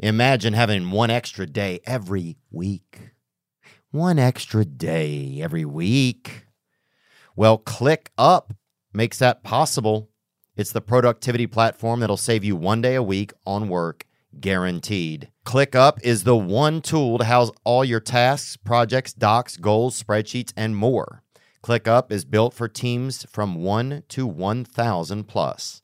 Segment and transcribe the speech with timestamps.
[0.00, 3.10] Imagine having one extra day every week.
[3.90, 6.44] One extra day every week.
[7.34, 8.50] Well, ClickUp
[8.92, 10.08] makes that possible.
[10.56, 14.04] It's the productivity platform that'll save you one day a week on work,
[14.38, 15.32] guaranteed.
[15.44, 20.76] ClickUp is the one tool to house all your tasks, projects, docs, goals, spreadsheets, and
[20.76, 21.24] more.
[21.64, 25.82] ClickUp is built for teams from 1 to 1,000 plus.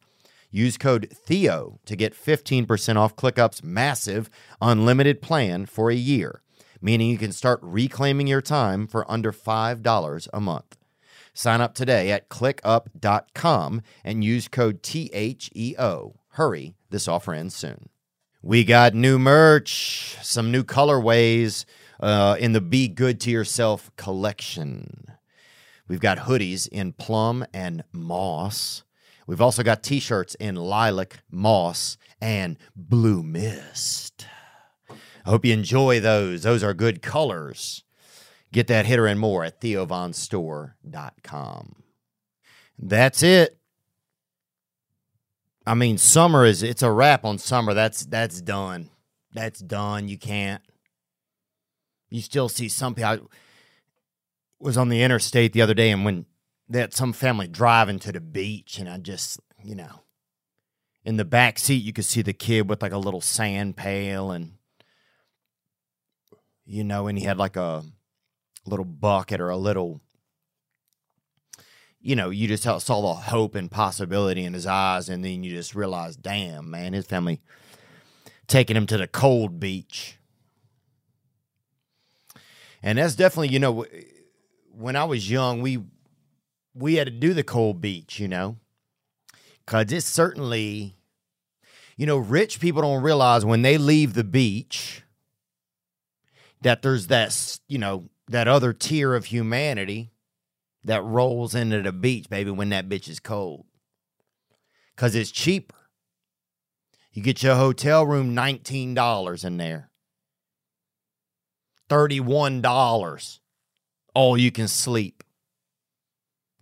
[0.54, 4.30] Use code THEO to get 15% off ClickUp's massive
[4.62, 6.42] unlimited plan for a year,
[6.80, 10.76] meaning you can start reclaiming your time for under $5 a month.
[11.32, 16.14] Sign up today at clickup.com and use code THEO.
[16.28, 17.88] Hurry, this offer ends soon.
[18.40, 21.64] We got new merch, some new colorways
[21.98, 25.06] uh, in the Be Good to Yourself collection.
[25.88, 28.83] We've got hoodies in plum and moss.
[29.26, 34.26] We've also got t shirts in lilac, moss, and blue mist.
[34.90, 36.42] I hope you enjoy those.
[36.42, 37.84] Those are good colors.
[38.52, 41.76] Get that hitter and more at theovonstore.com.
[42.78, 43.58] That's it.
[45.66, 47.72] I mean, summer is it's a wrap on summer.
[47.72, 48.90] That's that's done.
[49.32, 50.08] That's done.
[50.08, 50.62] You can't.
[52.10, 53.10] You still see some people.
[53.10, 53.18] I
[54.60, 56.26] was on the interstate the other day, and when
[56.72, 60.02] had some family driving to the beach, and I just, you know,
[61.04, 64.30] in the back seat, you could see the kid with like a little sand pail,
[64.30, 64.52] and
[66.64, 67.84] you know, and he had like a
[68.64, 70.00] little bucket or a little
[72.04, 75.50] you know, you just saw the hope and possibility in his eyes, and then you
[75.50, 77.40] just realize, damn, man, his family
[78.46, 80.18] taking him to the cold beach.
[82.82, 83.86] And that's definitely, you know,
[84.70, 85.82] when I was young, we
[86.74, 88.56] we had to do the cold beach, you know,
[89.64, 90.96] because it's certainly,
[91.96, 95.02] you know, rich people don't realize when they leave the beach
[96.62, 100.10] that there's that, you know, that other tier of humanity
[100.84, 103.64] that rolls into the beach, baby, when that bitch is cold.
[104.94, 105.74] Because it's cheaper.
[107.12, 109.90] You get your hotel room $19 in there,
[111.88, 113.38] $31.
[114.14, 115.23] All you can sleep.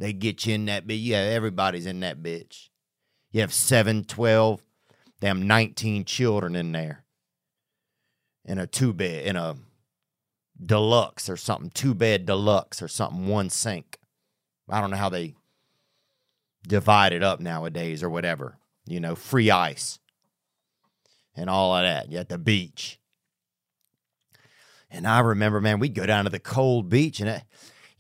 [0.02, 0.98] They get you in that bitch.
[1.00, 2.70] Yeah, everybody's in that bitch.
[3.30, 4.60] You have 7, 12,
[5.20, 7.04] damn 19 children in there.
[8.44, 9.54] In a two bed, in a
[10.60, 14.00] deluxe or something, two bed deluxe or something, one sink.
[14.68, 15.36] I don't know how they
[16.66, 18.58] divide it up nowadays or whatever.
[18.84, 20.00] You know, free ice
[21.36, 22.10] and all of that.
[22.10, 22.98] You at the beach.
[24.90, 27.44] And I remember, man, we'd go down to the cold beach and it,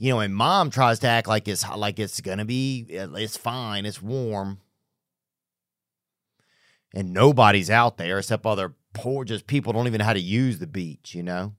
[0.02, 3.36] you know, and mom tries to act like it's like it's gonna be uh, it's
[3.36, 4.58] fine, it's warm.
[6.92, 10.58] And nobody's out there except other poor just people don't even know how to use
[10.58, 11.54] the beach, you know.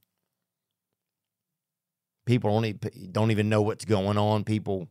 [2.25, 4.43] People don't don't even know what's going on.
[4.43, 4.89] People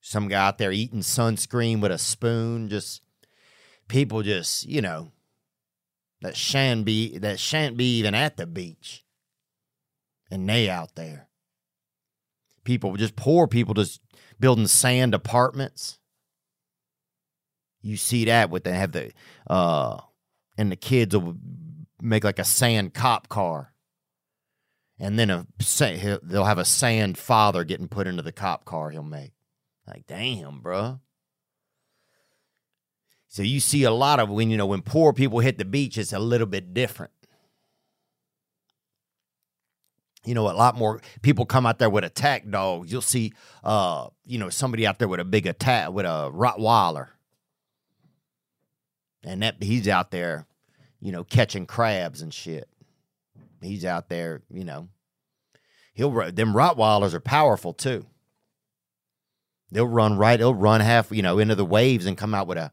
[0.00, 2.68] some guy out there eating sunscreen with a spoon.
[2.68, 3.02] Just
[3.88, 5.10] people, just you know,
[6.20, 9.04] that shan't be that shan't be even at the beach,
[10.30, 11.29] and they out there.
[12.64, 14.00] People, just poor people, just
[14.38, 15.98] building sand apartments.
[17.82, 19.12] You see that with they have the
[19.46, 20.00] uh,
[20.58, 21.36] and the kids will
[22.02, 23.72] make like a sand cop car
[25.00, 25.46] and then a
[26.22, 29.32] they'll have a sand father getting put into the cop car he'll make.
[29.86, 31.00] Like, damn, bro.
[33.28, 35.96] So you see a lot of when you know when poor people hit the beach,
[35.96, 37.12] it's a little bit different.
[40.24, 42.92] You know, a lot more people come out there with attack dogs.
[42.92, 43.32] You'll see,
[43.64, 47.08] uh, you know, somebody out there with a big attack with a Rottweiler,
[49.24, 50.46] and that he's out there,
[51.00, 52.68] you know, catching crabs and shit.
[53.62, 54.88] He's out there, you know.
[55.94, 58.06] He'll them Rottweilers are powerful too.
[59.70, 60.38] They'll run right.
[60.38, 62.72] They'll run half, you know, into the waves and come out with a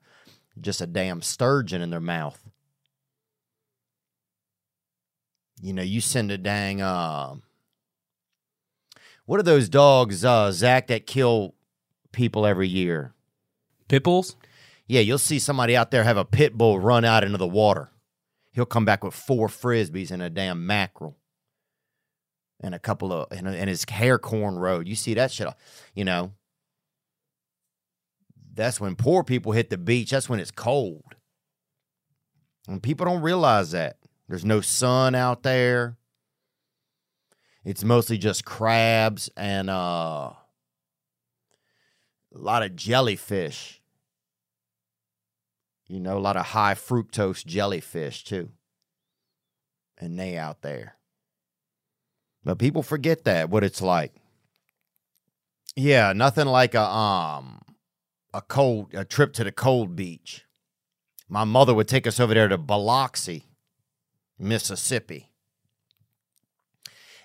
[0.59, 2.46] just a damn sturgeon in their mouth.
[5.61, 6.81] You know, you send a dang.
[6.81, 7.35] Uh,
[9.25, 11.55] what are those dogs, uh, Zach, that kill
[12.11, 13.13] people every year?
[13.87, 14.35] Pit bulls.
[14.87, 17.89] Yeah, you'll see somebody out there have a pit bull run out into the water.
[18.51, 21.17] He'll come back with four frisbees and a damn mackerel
[22.59, 24.87] and a couple of and, and his hair corn road.
[24.87, 25.47] You see that shit,
[25.93, 26.33] you know.
[28.53, 30.09] That's when poor people hit the beach.
[30.09, 31.15] That's when it's cold.
[32.67, 33.97] And people don't realize that.
[34.27, 35.97] There's no sun out there.
[37.65, 40.35] It's mostly just crabs and uh, a
[42.33, 43.81] lot of jellyfish.
[45.87, 48.49] You know, a lot of high fructose jellyfish too.
[49.97, 50.95] and they out there.
[52.43, 54.13] But people forget that what it's like.
[55.75, 57.61] Yeah, nothing like a um
[58.33, 60.45] a cold a trip to the cold beach.
[61.29, 63.46] My mother would take us over there to Biloxi,
[64.39, 65.29] Mississippi.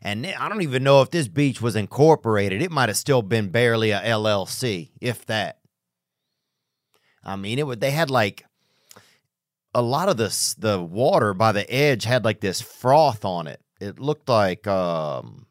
[0.02, 2.60] And I don't even know if this beach was incorporated.
[2.60, 5.58] It might have still been barely a LLC, if that.
[7.24, 7.80] I mean, it would.
[7.80, 8.44] They had like
[9.74, 10.54] a lot of this.
[10.54, 13.60] The water by the edge had like this froth on it.
[13.80, 15.46] It looked like um,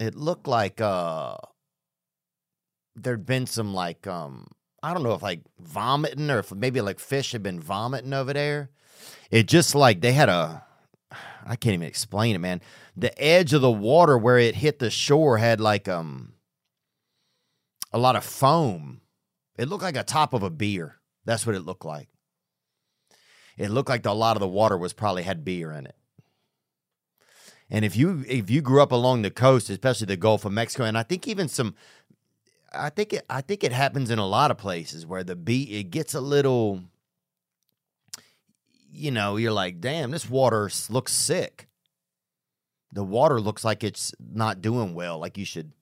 [0.00, 1.36] it looked like uh,
[2.96, 4.48] there'd been some like um,
[4.82, 8.32] I don't know if like vomiting or if maybe like fish had been vomiting over
[8.32, 8.70] there.
[9.30, 10.64] It just like they had a
[11.44, 12.60] I can't even explain it, man.
[12.96, 16.34] The edge of the water where it hit the shore had like um
[17.92, 19.00] a lot of foam.
[19.56, 20.96] It looked like a top of a beer.
[21.24, 22.08] That's what it looked like.
[23.56, 25.94] It looked like the, a lot of the water was probably had beer in it.
[27.70, 30.84] And if you if you grew up along the coast, especially the Gulf of Mexico,
[30.84, 31.74] and I think even some,
[32.74, 35.70] I think it I think it happens in a lot of places where the beach
[35.70, 36.82] it gets a little,
[38.90, 41.68] you know, you're like, damn, this water looks sick.
[42.92, 45.18] The water looks like it's not doing well.
[45.18, 45.72] Like you should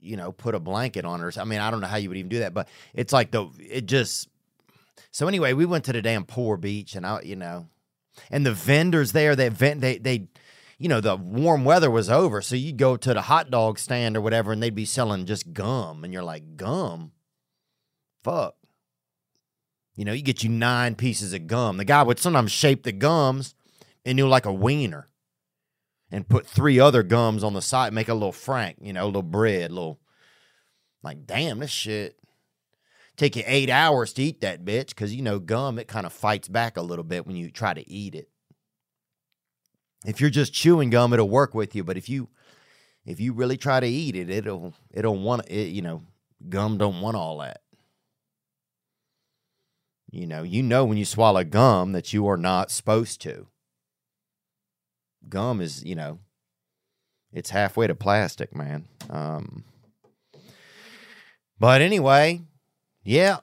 [0.00, 1.32] you know, put a blanket on her.
[1.36, 3.48] I mean, I don't know how you would even do that, but it's like the
[3.58, 4.28] it just.
[5.10, 7.68] So anyway, we went to the damn poor beach, and I, you know,
[8.30, 10.28] and the vendors there, they vent, they they,
[10.78, 14.16] you know, the warm weather was over, so you'd go to the hot dog stand
[14.16, 17.12] or whatever, and they'd be selling just gum, and you're like, gum,
[18.22, 18.54] fuck.
[19.96, 21.76] You know, you get you nine pieces of gum.
[21.76, 23.56] The guy would sometimes shape the gums
[24.04, 25.08] into like a wiener
[26.12, 29.06] and put three other gums on the side, make a little frank, you know, a
[29.06, 30.00] little bread, a little
[31.02, 32.18] like, damn, this shit
[33.18, 36.12] take you eight hours to eat that bitch because you know gum it kind of
[36.12, 38.30] fights back a little bit when you try to eat it.
[40.06, 42.28] If you're just chewing gum, it'll work with you, but if you
[43.04, 45.68] if you really try to eat it, it'll it'll want it.
[45.68, 46.02] You know,
[46.48, 47.62] gum don't want all that.
[50.10, 53.46] You know, you know when you swallow gum that you are not supposed to
[55.28, 56.18] gum is, you know,
[57.32, 58.86] it's halfway to plastic, man.
[59.10, 59.64] Um,
[61.58, 62.42] but anyway,
[63.02, 63.38] yeah,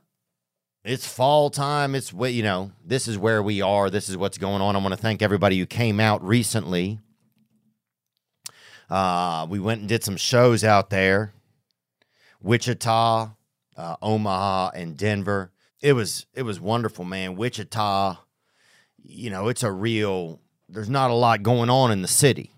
[0.86, 1.96] it's fall time.
[1.96, 2.72] It's what you know.
[2.86, 3.90] This is where we are.
[3.90, 4.76] This is what's going on.
[4.76, 7.00] I want to thank everybody who came out recently.
[8.88, 11.34] Uh, we went and did some shows out there,
[12.40, 13.32] Wichita,
[13.76, 15.52] uh, Omaha, and Denver.
[15.82, 17.36] It was it was wonderful, man.
[17.36, 18.18] Wichita,
[19.04, 20.40] you know, it's a real
[20.70, 22.52] there's not a lot going on in the city.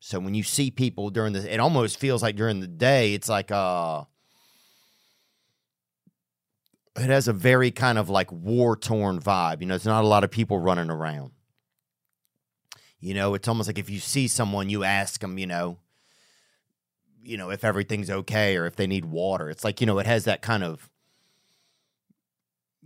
[0.00, 3.28] So when you see people during the, it almost feels like during the day, it's
[3.28, 4.04] like uh
[7.00, 9.60] it has a very kind of like war torn vibe.
[9.60, 11.32] You know, there's not a lot of people running around.
[13.00, 15.78] You know, it's almost like if you see someone, you ask them, you know,
[17.22, 19.50] you know, if everything's okay or if they need water.
[19.50, 20.90] It's like, you know, it has that kind of,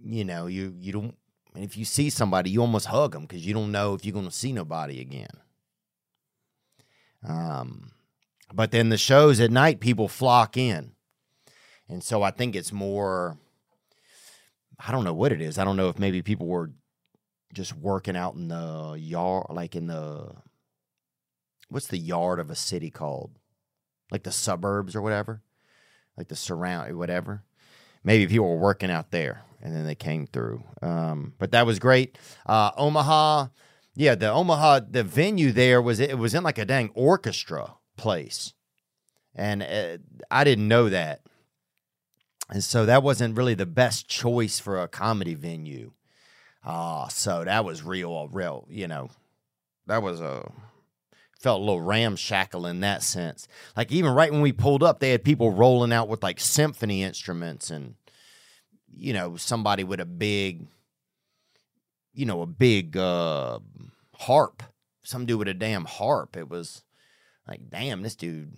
[0.05, 1.17] you know, you you don't
[1.55, 4.12] and if you see somebody, you almost hug them because you don't know if you're
[4.12, 5.29] going to see nobody again.
[7.26, 7.93] Um,
[8.53, 10.93] but then the shows at night, people flock in.
[11.88, 13.38] And so I think it's more,
[14.87, 15.58] I don't know what it is.
[15.58, 16.73] I don't know if maybe people were
[17.52, 20.35] just working out in the yard, like in the,
[21.68, 23.38] what's the yard of a city called?
[24.11, 25.42] Like the suburbs or whatever?
[26.16, 27.45] Like the surround, whatever.
[28.04, 30.64] Maybe people were working out there and then they came through.
[30.83, 32.18] Um, but that was great.
[32.45, 33.47] Uh, Omaha,
[33.95, 38.54] yeah, the Omaha, the venue there was it was in like a dang orchestra place,
[39.35, 39.99] and uh,
[40.30, 41.21] I didn't know that,
[42.52, 45.92] and so that wasn't really the best choice for a comedy venue.
[46.64, 49.09] Ah, uh, so that was real, real, you know,
[49.87, 50.52] that was a
[51.40, 53.49] felt a little ramshackle in that sense.
[53.75, 57.02] Like even right when we pulled up, they had people rolling out with like symphony
[57.02, 57.94] instruments and
[58.94, 60.66] you know, somebody with a big,
[62.12, 63.59] you know, a big uh,
[64.14, 64.62] harp,
[65.02, 66.37] some dude with a damn harp.
[66.37, 66.85] It was
[67.49, 68.52] like, damn, this dude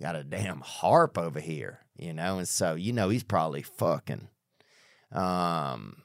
[0.00, 4.28] got a damn harp over here, you know, and so you know he's probably fucking.
[5.12, 6.02] Um,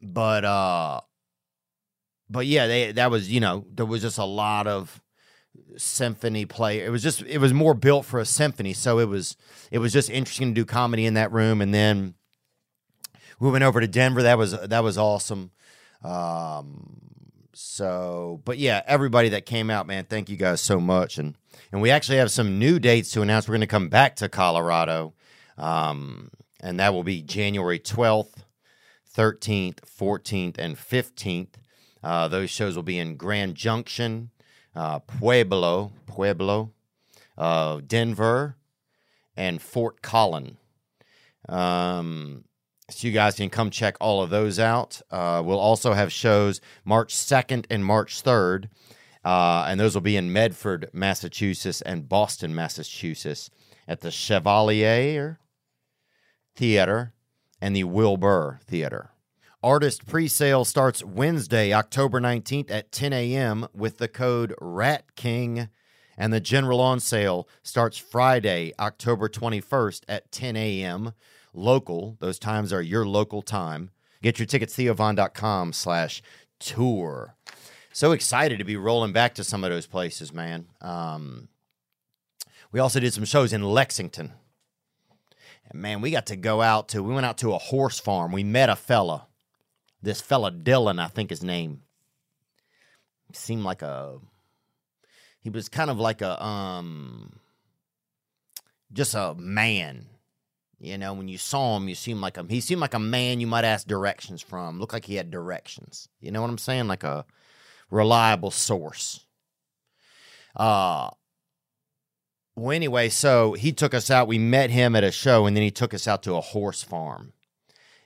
[0.00, 1.00] but uh,
[2.28, 5.00] but yeah, they that was you know there was just a lot of
[5.76, 6.80] symphony play.
[6.80, 9.36] It was just it was more built for a symphony, so it was
[9.70, 12.14] it was just interesting to do comedy in that room, and then
[13.38, 14.22] we went over to Denver.
[14.22, 15.50] That was that was awesome.
[16.02, 17.11] Um,
[17.54, 21.18] so, but yeah, everybody that came out, man, thank you guys so much.
[21.18, 21.36] And
[21.70, 23.48] and we actually have some new dates to announce.
[23.48, 25.14] We're going to come back to Colorado,
[25.58, 26.30] um,
[26.60, 28.44] and that will be January twelfth
[29.14, 31.54] 13th, 14th, and 15th.
[32.02, 34.30] Uh, those shows will be in Grand Junction,
[34.74, 36.72] uh, Pueblo, Pueblo,
[37.38, 38.56] uh, Denver,
[39.36, 40.56] and Fort Collin.
[41.48, 42.44] Um,
[42.92, 45.00] so you guys can come check all of those out.
[45.10, 48.68] Uh, we'll also have shows March 2nd and March 3rd,
[49.24, 53.50] uh, and those will be in Medford, Massachusetts, and Boston, Massachusetts,
[53.88, 55.38] at the Chevalier
[56.54, 57.14] Theater
[57.60, 59.10] and the Wilbur Theater.
[59.62, 63.68] Artist pre-sale starts Wednesday, October 19th at 10 a.m.
[63.72, 65.68] with the code RATKING,
[66.18, 71.12] and the general on sale starts Friday, October 21st at 10 a.m.
[71.52, 73.90] Local, those times are your local time.
[74.22, 76.22] Get your tickets, theovon.com slash
[76.58, 77.34] tour.
[77.92, 80.66] So excited to be rolling back to some of those places, man.
[80.80, 81.48] Um,
[82.70, 84.32] we also did some shows in Lexington.
[85.70, 88.32] And man, we got to go out to, we went out to a horse farm.
[88.32, 89.26] We met a fella
[90.02, 91.82] this fella Dylan, I think his name,
[93.32, 94.18] seemed like a
[95.40, 97.38] he was kind of like a um
[98.92, 100.06] just a man.
[100.82, 103.40] You know, when you saw him, you seemed like a he seemed like a man
[103.40, 104.80] you might ask directions from.
[104.80, 106.08] Looked like he had directions.
[106.20, 106.88] You know what I'm saying?
[106.88, 107.24] Like a
[107.90, 109.24] reliable source.
[110.56, 111.10] Uh
[112.54, 114.28] well, anyway, so he took us out.
[114.28, 116.82] We met him at a show, and then he took us out to a horse
[116.82, 117.32] farm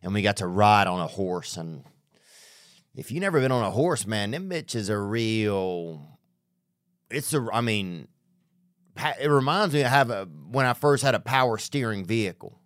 [0.06, 1.56] and we got to ride on a horse.
[1.56, 1.82] And
[2.94, 6.20] if you never been on a horse, man, them bitches are real.
[7.10, 8.06] It's a, I mean,
[9.20, 12.60] it reminds me of have a, when I first had a power steering vehicle.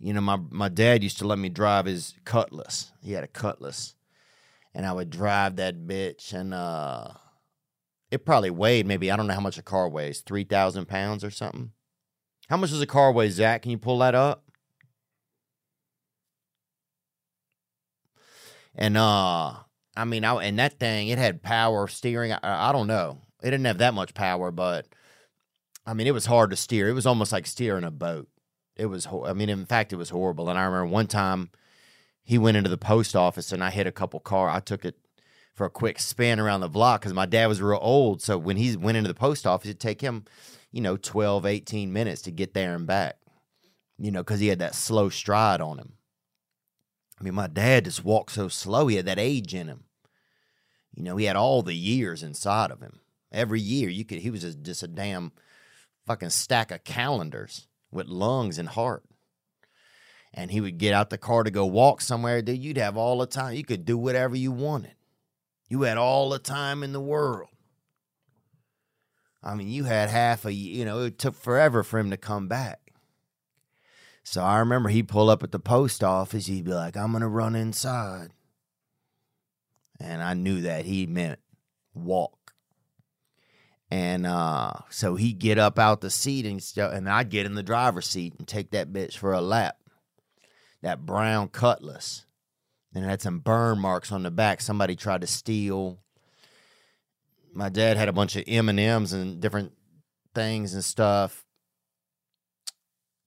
[0.00, 2.92] You know, my my dad used to let me drive his Cutlass.
[3.02, 3.94] He had a Cutlass,
[4.74, 7.08] and I would drive that bitch, and uh,
[8.10, 11.24] it probably weighed maybe I don't know how much a car weighs, three thousand pounds
[11.24, 11.72] or something.
[12.48, 13.62] How much does a car weigh, Zach?
[13.62, 14.44] Can you pull that up?
[18.74, 19.54] And uh,
[19.96, 22.32] I mean, I, and that thing, it had power steering.
[22.32, 23.18] I, I don't know.
[23.42, 24.86] It didn't have that much power, but
[25.84, 26.88] I mean, it was hard to steer.
[26.88, 28.28] It was almost like steering a boat.
[28.78, 30.48] It was, I mean, in fact, it was horrible.
[30.48, 31.50] And I remember one time
[32.22, 34.48] he went into the post office and I hit a couple car.
[34.48, 34.96] I took it
[35.54, 38.22] for a quick spin around the block because my dad was real old.
[38.22, 40.24] So when he went into the post office, it'd take him,
[40.70, 43.16] you know, 12, 18 minutes to get there and back,
[43.98, 45.94] you know, because he had that slow stride on him.
[47.20, 48.86] I mean, my dad just walked so slow.
[48.86, 49.84] He had that age in him.
[50.94, 53.00] You know, he had all the years inside of him.
[53.32, 54.18] Every year, you could.
[54.18, 55.32] He was just, just a damn
[56.06, 59.04] fucking stack of calendars with lungs and heart.
[60.34, 62.42] And he would get out the car to go walk somewhere.
[62.42, 63.54] Dude, you'd have all the time.
[63.54, 64.94] You could do whatever you wanted.
[65.68, 67.48] You had all the time in the world.
[69.42, 70.52] I mean, you had half a.
[70.52, 72.92] You know, it took forever for him to come back.
[74.22, 76.46] So I remember he'd pull up at the post office.
[76.46, 78.28] He'd be like, I'm to run inside.
[79.98, 81.38] And I knew that he meant
[81.94, 82.37] walk.
[83.90, 87.54] And uh, so he'd get up out the seat and, st- and I'd get in
[87.54, 89.78] the driver's seat and take that bitch for a lap.
[90.82, 92.26] That brown cutlass.
[92.94, 94.60] And it had some burn marks on the back.
[94.60, 95.98] Somebody tried to steal.
[97.54, 99.72] My dad had a bunch of M&Ms and different
[100.34, 101.44] things and stuff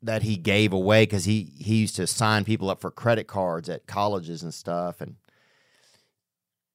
[0.01, 3.70] that he gave away because he he used to sign people up for credit cards
[3.70, 5.15] at colleges and stuff and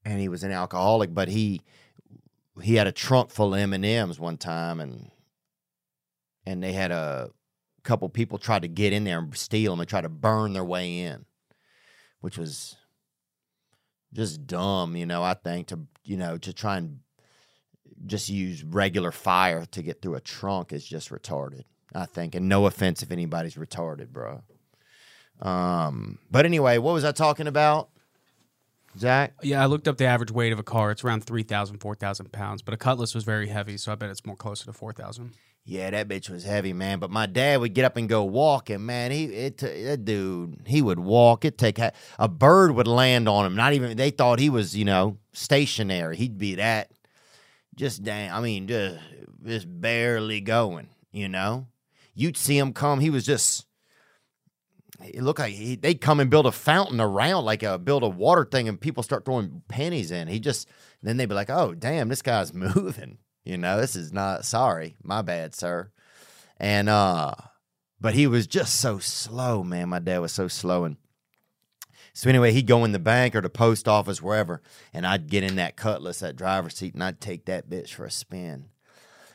[0.05, 1.61] and he was an alcoholic but he
[2.63, 5.11] he had a trunk full of m&ms one time and
[6.45, 7.31] and they had a
[7.83, 10.65] couple people tried to get in there and steal them and try to burn their
[10.65, 11.25] way in
[12.21, 12.77] which was
[14.13, 17.01] just dumb you know i think to you know to try and
[18.05, 22.35] just use regular fire to get through a trunk is just retarded I think.
[22.35, 24.43] And no offense if anybody's retarded, bro.
[25.41, 27.91] Um, but anyway, what was I talking about?
[28.99, 29.35] Zach?
[29.43, 30.91] Yeah, I looked up the average weight of a car.
[30.91, 32.63] It's around 3,000, 4,000 pounds.
[32.63, 35.33] But a Cutlass was very heavy, so I bet it's more closer to 4,000.
[35.65, 37.01] Yeah, that bitch was heavy, man.
[37.01, 39.11] But my dad would get up and go walking, man.
[39.11, 41.45] He, it, that dude, he would walk.
[41.45, 43.57] It take a bird would land on him.
[43.57, 46.17] Not even they thought he was, you know, stationary.
[46.17, 46.93] He'd be that,
[47.75, 48.37] just damn.
[48.37, 48.99] I mean, just,
[49.45, 51.67] just barely going, you know
[52.17, 52.99] you'd see him come.
[52.99, 53.66] He was just,
[55.01, 58.09] it looked like he, they'd come and build a fountain around, like a build a
[58.09, 60.29] water thing, and people start throwing pennies in.
[60.29, 60.69] He just,
[61.03, 63.19] then they'd be like, oh, damn, this guy's moving.
[63.45, 65.91] You know, this is not, sorry, my bad, sir.
[66.59, 67.35] And, uh,
[68.01, 69.89] but he was just so slow, man.
[69.89, 70.85] My dad was so slow.
[70.85, 70.97] And
[72.13, 74.63] so anyway, he'd go in the bank or the post office, wherever,
[74.93, 78.05] and I'd get in that cutlass, that driver's seat, and I'd take that bitch for
[78.05, 78.71] a spin.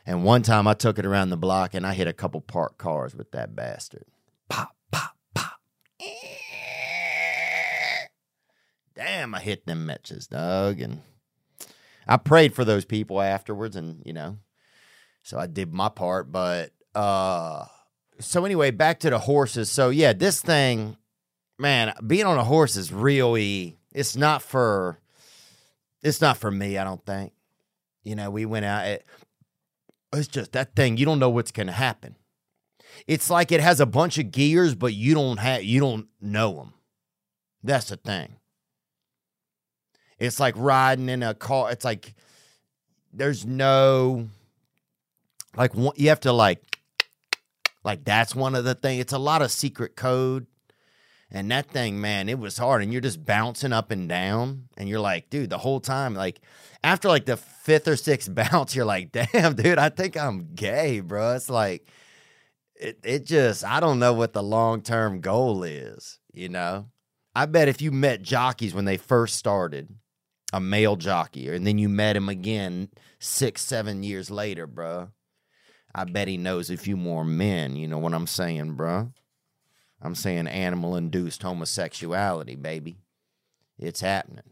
[0.05, 2.77] And one time I took it around the block and I hit a couple parked
[2.77, 4.05] cars with that bastard.
[4.49, 5.59] Pop, pop, pop.
[9.01, 10.79] Bam, I hit them Metches, dog.
[10.79, 11.01] And
[12.07, 14.37] I prayed for those people afterwards, and you know,
[15.23, 16.31] so I did my part.
[16.31, 17.65] But uh,
[18.19, 19.71] so anyway, back to the horses.
[19.71, 20.97] So yeah, this thing,
[21.57, 23.77] man, being on a horse is really.
[23.93, 24.99] It's not for.
[26.01, 26.77] It's not for me.
[26.77, 27.33] I don't think.
[28.03, 28.87] You know, we went out.
[28.87, 29.05] It,
[30.13, 30.97] it's just that thing.
[30.97, 32.15] You don't know what's going to happen.
[33.07, 35.63] It's like it has a bunch of gears, but you don't have.
[35.63, 36.73] You don't know them.
[37.63, 38.37] That's the thing.
[40.21, 41.71] It's like riding in a car.
[41.71, 42.13] It's like
[43.11, 44.29] there's no
[45.57, 46.61] like you have to like
[47.83, 49.01] like that's one of the things.
[49.01, 50.45] It's a lot of secret code.
[51.31, 52.83] And that thing, man, it was hard.
[52.83, 54.67] And you're just bouncing up and down.
[54.77, 56.39] And you're like, dude, the whole time, like
[56.83, 60.99] after like the fifth or sixth bounce, you're like, damn, dude, I think I'm gay,
[60.99, 61.33] bro.
[61.33, 61.87] It's like
[62.75, 66.89] it, it just I don't know what the long term goal is, you know?
[67.33, 69.95] I bet if you met jockeys when they first started,
[70.53, 72.89] a male jockey, and then you met him again
[73.19, 75.09] six, seven years later, bro.
[75.93, 77.75] I bet he knows a few more men.
[77.75, 79.11] You know what I'm saying, bro?
[80.01, 82.97] I'm saying animal induced homosexuality, baby.
[83.77, 84.45] It's happening.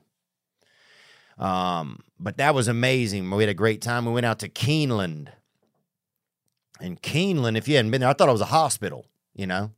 [1.38, 3.30] Um, but that was amazing.
[3.32, 4.06] We had a great time.
[4.06, 5.30] We went out to Keeneland.
[6.82, 9.72] And Keeneland, if you hadn't been there, I thought it was a hospital, you know?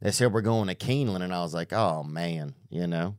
[0.00, 3.16] They said we're going to Keeneland, and I was like, oh man, you know,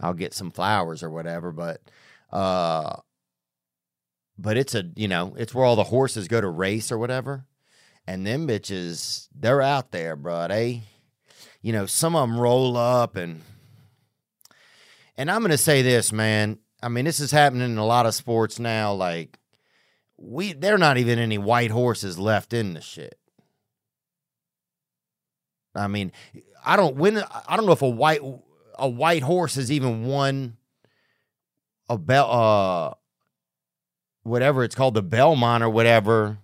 [0.00, 1.52] I'll get some flowers or whatever.
[1.52, 1.80] But
[2.32, 2.96] uh
[4.36, 7.46] but it's a you know, it's where all the horses go to race or whatever.
[8.06, 10.48] And them bitches, they're out there, bro.
[10.48, 10.82] They
[11.62, 13.42] you know, some of them roll up and
[15.16, 16.58] and I'm gonna say this, man.
[16.82, 18.92] I mean, this is happening in a lot of sports now.
[18.92, 19.38] Like,
[20.18, 23.18] we there are not even any white horses left in the shit.
[25.74, 26.12] I mean,
[26.64, 28.20] I don't when I don't know if a white
[28.78, 30.56] a white horse has even won
[31.88, 32.94] a bell uh
[34.22, 36.38] whatever it's called the Belmont or whatever.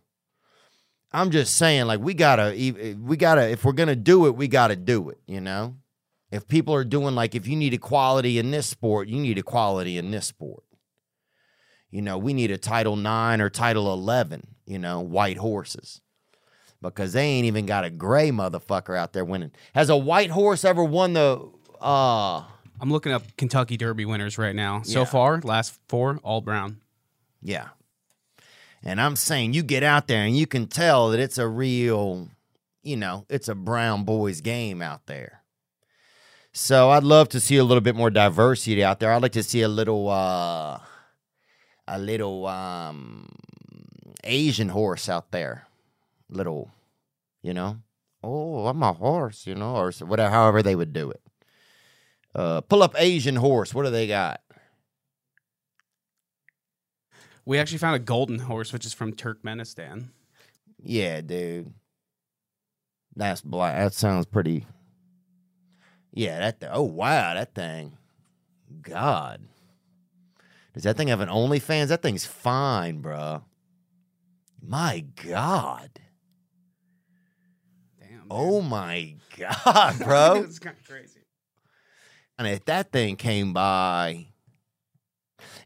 [1.12, 4.36] I'm just saying like we got to we got to if we're to do it,
[4.36, 5.76] we got to do it, you know?
[6.30, 9.98] If people are doing like if you need equality in this sport, you need equality
[9.98, 10.62] in this sport.
[11.90, 16.00] You know, we need a Title 9 or Title 11, you know, white horses
[16.80, 19.50] because they ain't even got a gray motherfucker out there winning.
[19.74, 21.50] Has a white horse ever won the?
[21.80, 22.44] Uh
[22.82, 24.82] I'm looking up Kentucky Derby winners right now.
[24.82, 25.04] So Yeah.
[25.04, 26.80] far, last four, all brown.
[27.42, 27.68] Yeah.
[28.82, 32.28] And I'm saying you get out there and you can tell that it's a real,
[32.82, 35.42] you know, it's a brown boys game out there.
[36.52, 39.12] So I'd love to see a little bit more diversity out there.
[39.12, 40.78] I'd like to see a little uh
[41.86, 43.28] a little um
[44.24, 45.66] Asian horse out there.
[46.30, 46.70] Little,
[47.42, 47.76] you know.
[48.22, 51.20] Oh, I'm a horse, you know, or whatever however they would do it.
[52.34, 53.74] Uh pull up Asian horse.
[53.74, 54.40] What do they got?
[57.44, 60.08] We actually found a golden horse, which is from Turkmenistan.
[60.82, 61.72] Yeah, dude.
[63.16, 63.76] That's black.
[63.76, 64.66] That sounds pretty.
[66.12, 66.60] Yeah, that.
[66.60, 67.96] Th- oh wow, that thing.
[68.82, 69.40] God,
[70.74, 71.88] does that thing have an OnlyFans?
[71.88, 73.42] That thing's fine, bro.
[74.62, 75.90] My God.
[77.98, 78.26] Damn.
[78.30, 80.34] Oh my God, bro.
[80.44, 81.19] it's kind of crazy.
[82.40, 84.28] And if that thing came by,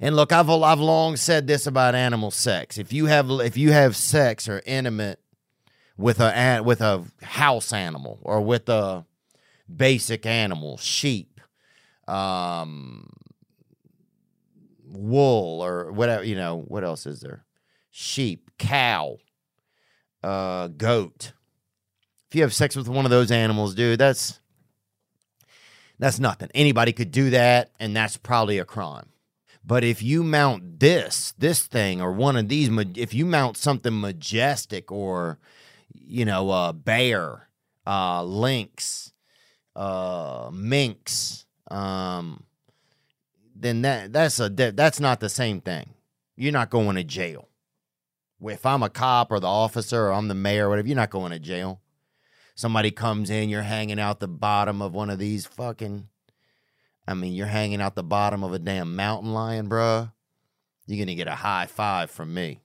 [0.00, 2.78] and look, I've I've long said this about animal sex.
[2.78, 5.20] If you have if you have sex or intimate
[5.96, 9.06] with a with a house animal or with a
[9.72, 11.40] basic animal, sheep,
[12.08, 13.08] um,
[14.84, 17.44] wool or whatever, you know, what else is there?
[17.92, 19.18] Sheep, cow,
[20.24, 21.34] uh, goat.
[22.28, 24.40] If you have sex with one of those animals, dude, that's
[25.98, 26.50] that's nothing.
[26.54, 29.08] Anybody could do that, and that's probably a crime.
[29.64, 33.98] But if you mount this, this thing, or one of these, if you mount something
[33.98, 35.38] majestic, or
[35.94, 37.48] you know, uh, bear,
[37.86, 39.12] uh, lynx,
[39.74, 42.44] uh, minx, um,
[43.54, 45.94] then that that's a that's not the same thing.
[46.36, 47.48] You're not going to jail.
[48.42, 51.10] If I'm a cop or the officer or I'm the mayor or whatever, you're not
[51.10, 51.80] going to jail
[52.54, 56.08] somebody comes in, you're hanging out the bottom of one of these fucking.
[57.06, 60.12] I mean, you're hanging out the bottom of a damn mountain lion, bruh.
[60.86, 62.60] You're gonna get a high five from me.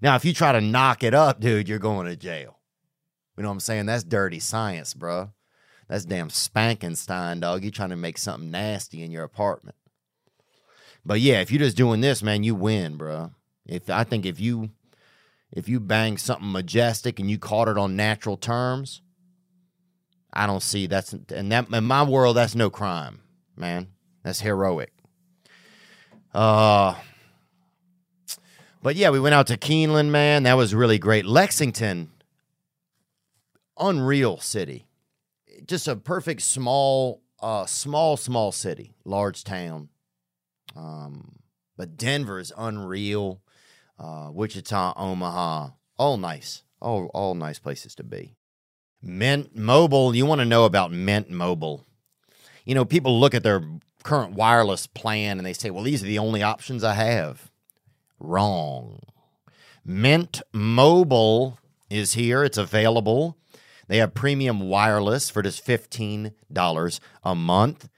[0.00, 2.58] Now, if you try to knock it up, dude, you're going to jail.
[3.36, 3.86] You know what I'm saying?
[3.86, 5.30] That's dirty science, bruh.
[5.88, 7.64] That's damn Spankenstein, dog.
[7.64, 9.76] You trying to make something nasty in your apartment.
[11.04, 13.32] But yeah, if you're just doing this, man, you win, bruh.
[13.64, 14.70] If I think if you
[15.52, 19.02] if you bang something majestic and you caught it on natural terms,
[20.32, 23.20] I don't see that's and that in my world that's no crime,
[23.56, 23.88] man.
[24.22, 24.92] That's heroic.
[26.34, 26.94] Uh,
[28.82, 30.44] but yeah, we went out to Keeneland, man.
[30.44, 31.24] That was really great.
[31.24, 32.10] Lexington,
[33.78, 34.86] unreal city.
[35.66, 39.88] Just a perfect small, uh, small, small city, large town.
[40.76, 41.38] Um,
[41.76, 43.40] but Denver is unreal.
[43.98, 48.36] Uh, Wichita, Omaha, all nice, all all nice places to be.
[49.02, 51.84] Mint Mobile, you want to know about Mint Mobile?
[52.64, 53.62] You know, people look at their
[54.02, 57.50] current wireless plan and they say, "Well, these are the only options I have."
[58.20, 59.00] Wrong.
[59.84, 61.58] Mint Mobile
[61.90, 62.44] is here.
[62.44, 63.36] It's available.
[63.88, 67.88] They have premium wireless for just $15 a month.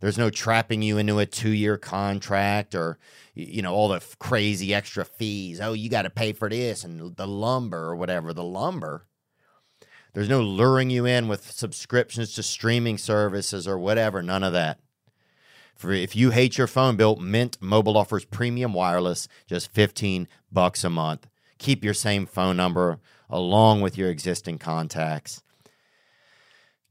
[0.00, 2.98] There's no trapping you into a two year contract or,
[3.44, 5.60] you know, all the crazy extra fees.
[5.60, 8.32] Oh, you got to pay for this and the lumber or whatever.
[8.32, 9.06] The lumber.
[10.12, 14.22] There's no luring you in with subscriptions to streaming services or whatever.
[14.22, 14.80] None of that.
[15.76, 20.84] For if you hate your phone bill, Mint Mobile offers premium wireless, just 15 bucks
[20.84, 21.26] a month.
[21.58, 22.98] Keep your same phone number
[23.30, 25.42] along with your existing contacts.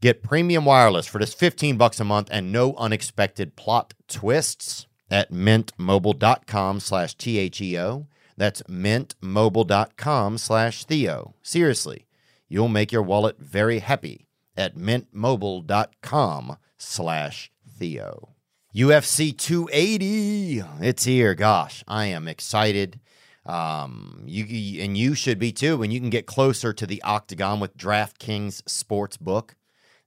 [0.01, 5.31] Get premium wireless for just 15 bucks a month and no unexpected plot twists at
[5.31, 8.07] mintmobile.com slash T-H-E-O.
[8.37, 11.33] That's mintmobile.com slash Theo.
[11.41, 12.05] Seriously,
[12.47, 18.29] you'll make your wallet very happy at mintmobile.com slash Theo.
[18.75, 21.33] UFC 280, it's here.
[21.33, 22.99] Gosh, I am excited.
[23.45, 27.59] Um, you and you should be too when you can get closer to the octagon
[27.59, 29.51] with DraftKings Sportsbook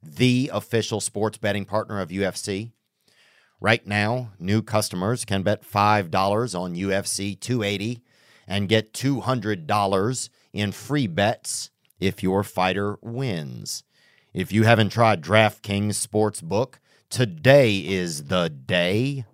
[0.02, 2.72] the official sports betting partner of UFC.
[3.62, 8.02] Right now, new customers can bet $5 on UFC 280
[8.48, 11.70] and get $200 in free bets
[12.00, 13.84] if your fighter wins.
[14.34, 19.26] If you haven't tried DraftKings Sportsbook, today is the day.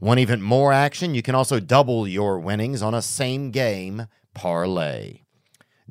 [0.00, 1.14] Want even more action?
[1.14, 5.24] You can also double your winnings on a same game parlay.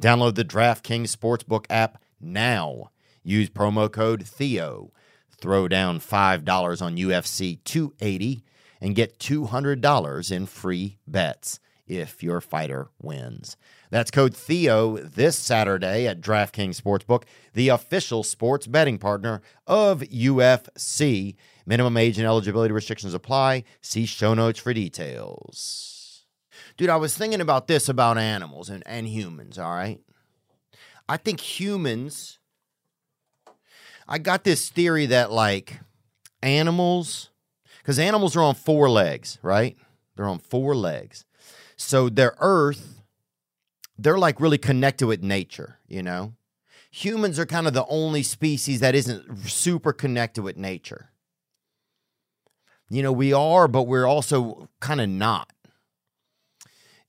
[0.02, 2.89] Download the DraftKings Sportsbook app now
[3.28, 4.93] Use promo code Theo.
[5.39, 8.43] Throw down $5 on UFC 280
[8.82, 13.56] and get $200 in free bets if your fighter wins.
[13.89, 17.23] That's code Theo this Saturday at DraftKings Sportsbook,
[17.54, 21.36] the official sports betting partner of UFC.
[21.65, 23.63] Minimum age and eligibility restrictions apply.
[23.82, 26.26] See show notes for details.
[26.76, 30.00] Dude, I was thinking about this about animals and, and humans, all right?
[31.10, 32.37] I think humans
[34.08, 35.80] I got this theory that like
[36.41, 37.30] animals,
[37.80, 39.78] because animals are on four legs, right?
[40.15, 41.26] They're on four legs.
[41.76, 43.02] So their earth,
[43.98, 46.34] they're like really connected with nature, you know?
[46.91, 51.12] Humans are kind of the only species that isn't super connected with nature.
[52.89, 55.52] You know, we are, but we're also kind of not.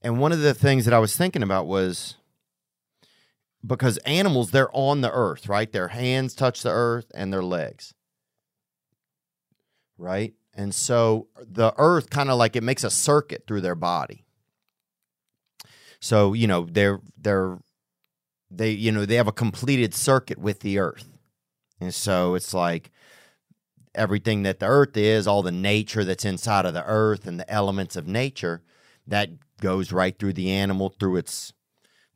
[0.03, 2.17] And one of the things that I was thinking about was
[3.67, 5.71] because animals they're on the earth right?
[5.71, 7.95] Their hands touch the earth and their legs.
[9.97, 10.35] Right?
[10.55, 14.25] And so the earth kind of like it makes a circuit through their body.
[16.01, 17.59] So you know they're they're
[18.51, 21.19] they you know they have a completed circuit with the earth.
[21.81, 22.91] And so it's like
[23.95, 27.51] everything that the earth is all the nature that's inside of the earth and the
[27.51, 28.63] elements of nature
[29.07, 31.53] that goes right through the animal through its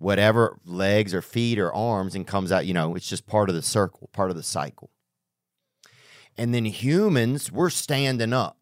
[0.03, 3.55] whatever legs or feet or arms and comes out, you know, it's just part of
[3.55, 4.91] the circle, part of the cycle.
[6.37, 8.59] And then humans, we're standing up.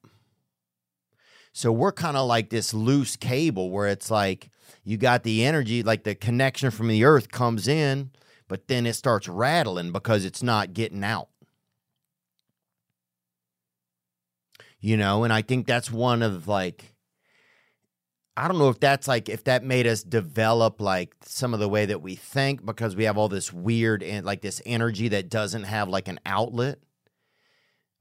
[1.53, 4.51] So we're kind of like this loose cable where it's like
[4.85, 8.11] you got the energy, like the connection from the earth comes in,
[8.47, 11.29] but then it starts rattling because it's not getting out.
[14.79, 16.90] You know, and I think that's one of like
[18.41, 21.69] I don't know if that's like if that made us develop like some of the
[21.69, 25.29] way that we think because we have all this weird and like this energy that
[25.29, 26.79] doesn't have like an outlet.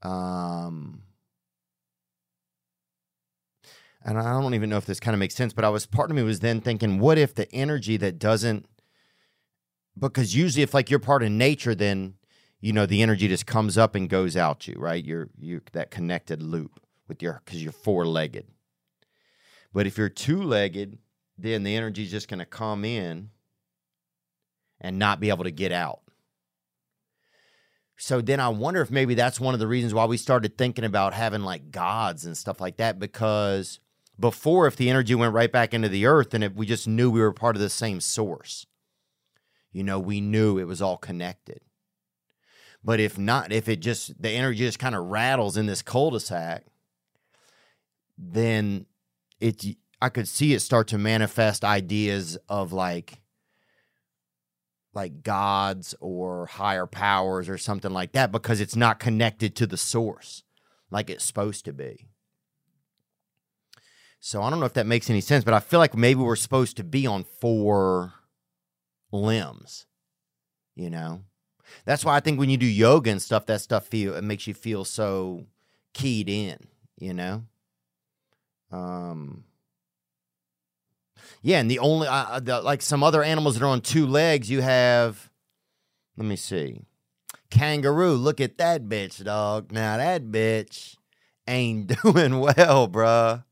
[0.02, 1.02] Um
[4.02, 6.10] and I don't even know if this kind of makes sense, but I was part
[6.10, 8.64] of me was then thinking, what if the energy that doesn't
[9.98, 12.14] because usually if like you're part of nature, then
[12.62, 15.04] you know the energy just comes up and goes out you, right?
[15.04, 18.46] You're you're that connected loop with your because you're four legged.
[19.72, 20.98] But if you're two legged,
[21.38, 23.30] then the energy is just going to come in
[24.80, 26.00] and not be able to get out.
[27.96, 30.86] So then I wonder if maybe that's one of the reasons why we started thinking
[30.86, 32.98] about having like gods and stuff like that.
[32.98, 33.78] Because
[34.18, 37.10] before, if the energy went right back into the earth, and if we just knew
[37.10, 38.66] we were part of the same source,
[39.70, 41.60] you know, we knew it was all connected.
[42.82, 46.64] But if not, if it just the energy just kind of rattles in this cul-de-sac,
[48.16, 48.86] then
[49.40, 49.64] it
[50.02, 53.20] I could see it start to manifest ideas of like
[54.92, 59.76] like gods or higher powers or something like that because it's not connected to the
[59.76, 60.42] source
[60.90, 62.06] like it's supposed to be.
[64.18, 66.36] So I don't know if that makes any sense, but I feel like maybe we're
[66.36, 68.12] supposed to be on four
[69.12, 69.86] limbs,
[70.74, 71.22] you know?
[71.84, 74.46] That's why I think when you do yoga and stuff, that stuff feel it makes
[74.46, 75.46] you feel so
[75.94, 76.58] keyed in,
[76.98, 77.44] you know?
[78.70, 79.44] Um
[81.42, 84.50] yeah, and the only uh, the, like some other animals that are on two legs,
[84.50, 85.30] you have.
[86.16, 86.82] Let me see,
[87.50, 88.12] kangaroo.
[88.12, 89.72] Look at that bitch, dog.
[89.72, 90.96] Now that bitch
[91.46, 93.44] ain't doing well, bruh.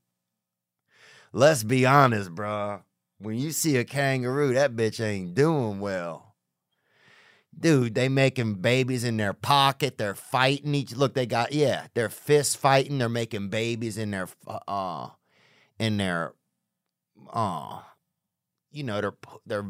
[1.32, 2.82] Let's be honest, bruh.
[3.18, 6.27] When you see a kangaroo, that bitch ain't doing well.
[7.58, 9.98] Dude, they making babies in their pocket.
[9.98, 10.94] They're fighting each.
[10.94, 11.88] Look, they got yeah.
[11.94, 12.98] They're fist fighting.
[12.98, 14.28] They're making babies in their
[14.68, 15.08] uh,
[15.78, 16.34] in their
[17.32, 17.80] uh,
[18.70, 19.14] you know, their
[19.46, 19.64] their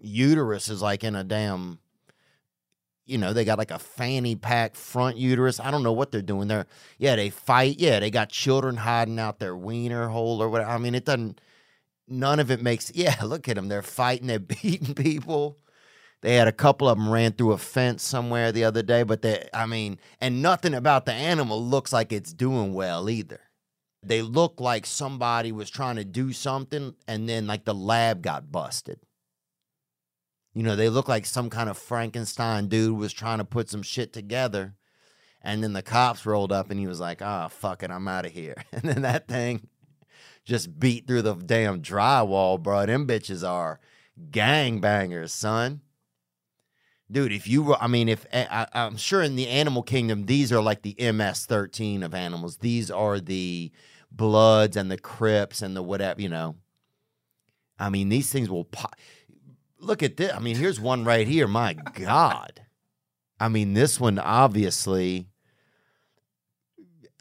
[0.00, 1.78] uterus is like in a damn,
[3.06, 5.60] you know, they got like a fanny pack front uterus.
[5.60, 6.66] I don't know what they're doing there.
[6.98, 7.78] Yeah, they fight.
[7.78, 10.70] Yeah, they got children hiding out their wiener hole or whatever.
[10.70, 11.40] I mean, it doesn't.
[12.08, 12.92] None of it makes.
[12.94, 13.68] Yeah, look at them.
[13.68, 14.26] They're fighting.
[14.28, 15.58] They're beating people.
[16.22, 19.22] They had a couple of them ran through a fence somewhere the other day, but
[19.22, 23.40] they, I mean, and nothing about the animal looks like it's doing well either
[24.02, 28.50] they look like somebody was trying to do something and then like the lab got
[28.50, 28.98] busted.
[30.54, 33.82] You know, they look like some kind of Frankenstein dude was trying to put some
[33.82, 34.74] shit together.
[35.40, 38.26] And then the cops rolled up and he was like, oh, fuck it, I'm out
[38.26, 38.56] of here.
[38.72, 39.68] And then that thing
[40.44, 42.84] just beat through the damn drywall, bro.
[42.86, 43.80] Them bitches are
[44.30, 45.80] gangbangers, son.
[47.12, 50.50] Dude, if you, I mean, if eh, I, I'm sure in the animal kingdom, these
[50.50, 52.56] are like the MS 13 of animals.
[52.56, 53.70] These are the
[54.10, 56.56] Bloods and the Crips and the whatever, you know.
[57.78, 58.96] I mean, these things will pop.
[59.78, 60.32] Look at this.
[60.32, 61.46] I mean, here's one right here.
[61.46, 62.62] My God.
[63.38, 65.28] I mean, this one obviously.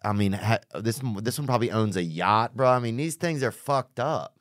[0.03, 2.69] I mean, ha- this this one probably owns a yacht, bro.
[2.69, 4.37] I mean, these things are fucked up.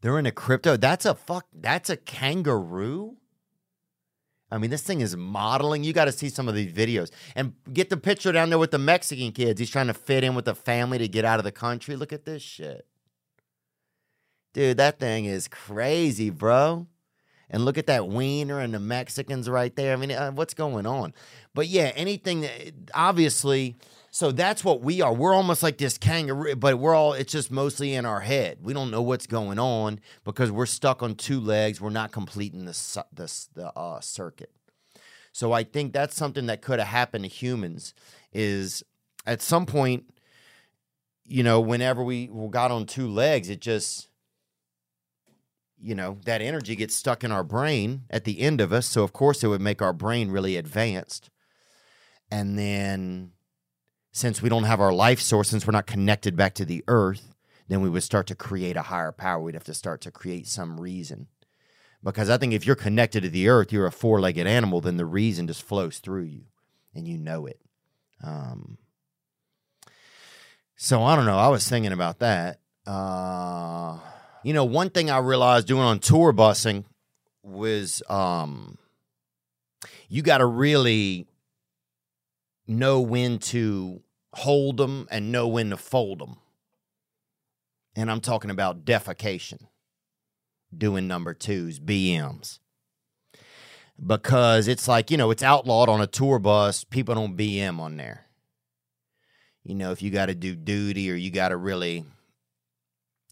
[0.00, 0.76] They're in a crypto.
[0.76, 1.46] That's a fuck.
[1.52, 3.16] That's a kangaroo.
[4.50, 5.84] I mean, this thing is modeling.
[5.84, 8.70] You got to see some of these videos and get the picture down there with
[8.70, 9.60] the Mexican kids.
[9.60, 11.96] He's trying to fit in with the family to get out of the country.
[11.96, 12.86] Look at this shit.
[14.54, 16.86] Dude, that thing is crazy, bro.
[17.50, 19.92] And look at that wiener and the Mexicans right there.
[19.92, 21.14] I mean, uh, what's going on?
[21.54, 23.76] But yeah, anything that obviously
[24.18, 25.14] so that's what we are.
[25.14, 28.58] We're almost like this kangaroo, but we're all, it's just mostly in our head.
[28.60, 31.80] We don't know what's going on because we're stuck on two legs.
[31.80, 34.50] We're not completing the, the, the uh, circuit.
[35.30, 37.94] So I think that's something that could have happened to humans
[38.32, 38.82] is
[39.24, 40.12] at some point,
[41.24, 44.08] you know, whenever we got on two legs, it just,
[45.80, 48.88] you know, that energy gets stuck in our brain at the end of us.
[48.88, 51.30] So, of course, it would make our brain really advanced.
[52.32, 53.30] And then
[54.12, 57.34] since we don't have our life source, since we're not connected back to the earth,
[57.68, 59.42] then we would start to create a higher power.
[59.42, 61.28] We'd have to start to create some reason.
[62.02, 64.96] Because I think if you're connected to the earth, you're a four legged animal, then
[64.96, 66.42] the reason just flows through you
[66.94, 67.60] and you know it.
[68.22, 68.78] Um,
[70.76, 71.38] so I don't know.
[71.38, 72.60] I was thinking about that.
[72.86, 73.98] Uh,
[74.42, 76.84] you know, one thing I realized doing on tour busing
[77.42, 78.78] was um,
[80.08, 81.26] you got to really
[82.68, 84.02] know when to
[84.34, 86.36] hold them and know when to fold them.
[87.96, 89.66] And I'm talking about defecation,
[90.76, 92.60] doing number twos, BMs.
[94.04, 96.84] Because it's like, you know, it's outlawed on a tour bus.
[96.84, 98.26] People don't BM on there.
[99.64, 102.04] You know, if you got to do duty or you got to really,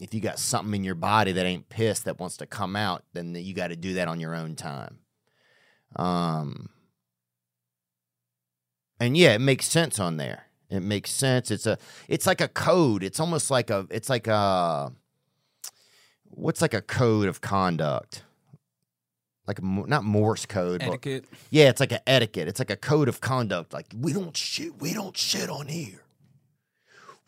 [0.00, 3.04] if you got something in your body that ain't pissed that wants to come out,
[3.12, 4.98] then you got to do that on your own time.
[5.94, 6.68] Um,
[9.00, 10.44] and yeah, it makes sense on there.
[10.68, 11.50] It makes sense.
[11.50, 11.78] It's a
[12.08, 13.02] it's like a code.
[13.02, 14.92] It's almost like a it's like a
[16.24, 18.22] what's like a code of conduct.
[19.46, 21.26] Like a, not Morse code, etiquette.
[21.30, 22.48] But, yeah, it's like an etiquette.
[22.48, 23.72] It's like a code of conduct.
[23.72, 24.80] Like we don't shit.
[24.80, 26.02] We don't shit on here.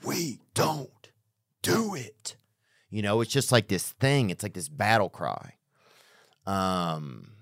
[0.04, 1.11] We don't
[1.62, 2.37] do it.
[2.90, 4.31] You know, it's just like this thing.
[4.31, 5.54] It's like this battle cry.
[6.46, 7.33] Um,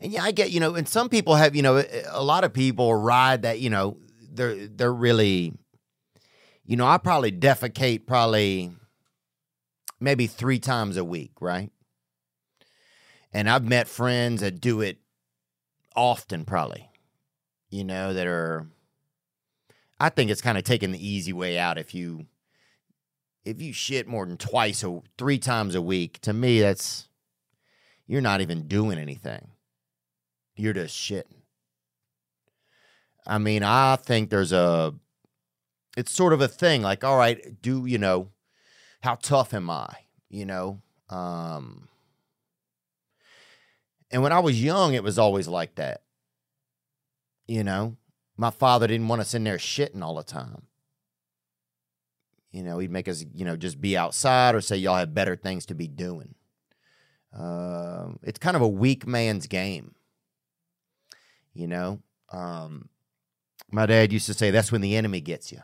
[0.00, 2.52] and yeah, I get you know, and some people have you know, a lot of
[2.52, 3.98] people ride that you know
[4.32, 5.52] they're they're really,
[6.64, 8.72] you know, I probably defecate probably
[10.00, 11.70] maybe three times a week, right?
[13.32, 14.98] And I've met friends that do it
[15.94, 16.90] often, probably,
[17.68, 18.66] you know, that are.
[20.02, 22.26] I think it's kind of taking the easy way out if you
[23.44, 27.08] if you shit more than twice or three times a week, to me, that's
[28.06, 29.48] you're not even doing anything.
[30.60, 31.42] You're just shitting.
[33.26, 34.94] I mean, I think there's a,
[35.96, 38.28] it's sort of a thing like, all right, do, you know,
[39.00, 39.88] how tough am I?
[40.28, 41.88] You know, um,
[44.10, 46.02] and when I was young, it was always like that.
[47.46, 47.96] You know,
[48.36, 50.62] my father didn't want us in there shitting all the time.
[52.52, 55.36] You know, he'd make us, you know, just be outside or say y'all have better
[55.36, 56.34] things to be doing.
[57.36, 59.94] Uh, it's kind of a weak man's game.
[61.52, 62.00] You know,
[62.32, 62.88] um,
[63.70, 65.60] my dad used to say that's when the enemy gets you.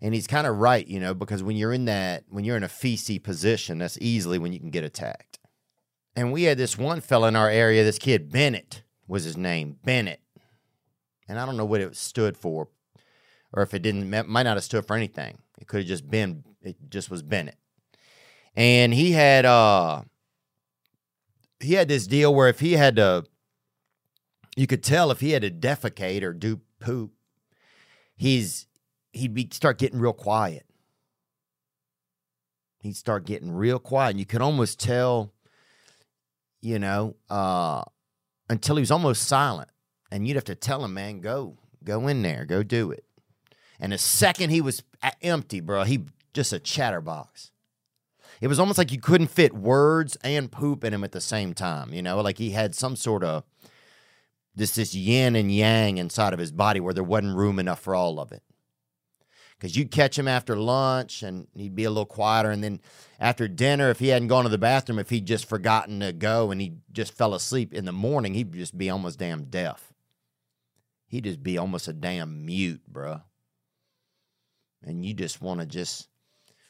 [0.00, 2.64] And he's kind of right, you know, because when you're in that, when you're in
[2.64, 5.38] a feisty position, that's easily when you can get attacked.
[6.14, 9.78] And we had this one fella in our area, this kid, Bennett was his name,
[9.84, 10.20] Bennett.
[11.28, 12.68] And I don't know what it stood for,
[13.52, 15.38] or if it didn't, might not have stood for anything.
[15.58, 17.56] It could have just been, it just was Bennett.
[18.54, 20.02] And he had, uh,
[21.60, 23.24] he had this deal where if he had to,
[24.56, 27.12] you could tell if he had to defecate or do poop,
[28.14, 28.66] he's,
[29.12, 30.66] he'd be, start getting real quiet.
[32.80, 34.10] He'd start getting real quiet.
[34.10, 35.32] And you could almost tell,
[36.60, 37.82] you know, uh,
[38.48, 39.70] until he was almost silent.
[40.10, 43.04] And you'd have to tell him, man, go, go in there, go do it.
[43.80, 44.82] And the second he was
[45.22, 47.50] empty, bro, he just a chatterbox.
[48.40, 51.54] It was almost like you couldn't fit words and poop in him at the same
[51.54, 51.92] time.
[51.92, 53.44] You know, like he had some sort of
[54.54, 57.94] this this yin and yang inside of his body where there wasn't room enough for
[57.94, 58.42] all of it.
[59.56, 62.80] Because you'd catch him after lunch and he'd be a little quieter, and then
[63.18, 66.50] after dinner, if he hadn't gone to the bathroom, if he'd just forgotten to go
[66.50, 69.92] and he just fell asleep in the morning, he'd just be almost damn deaf.
[71.06, 73.22] He'd just be almost a damn mute, bruh
[74.86, 76.08] and you just want to just,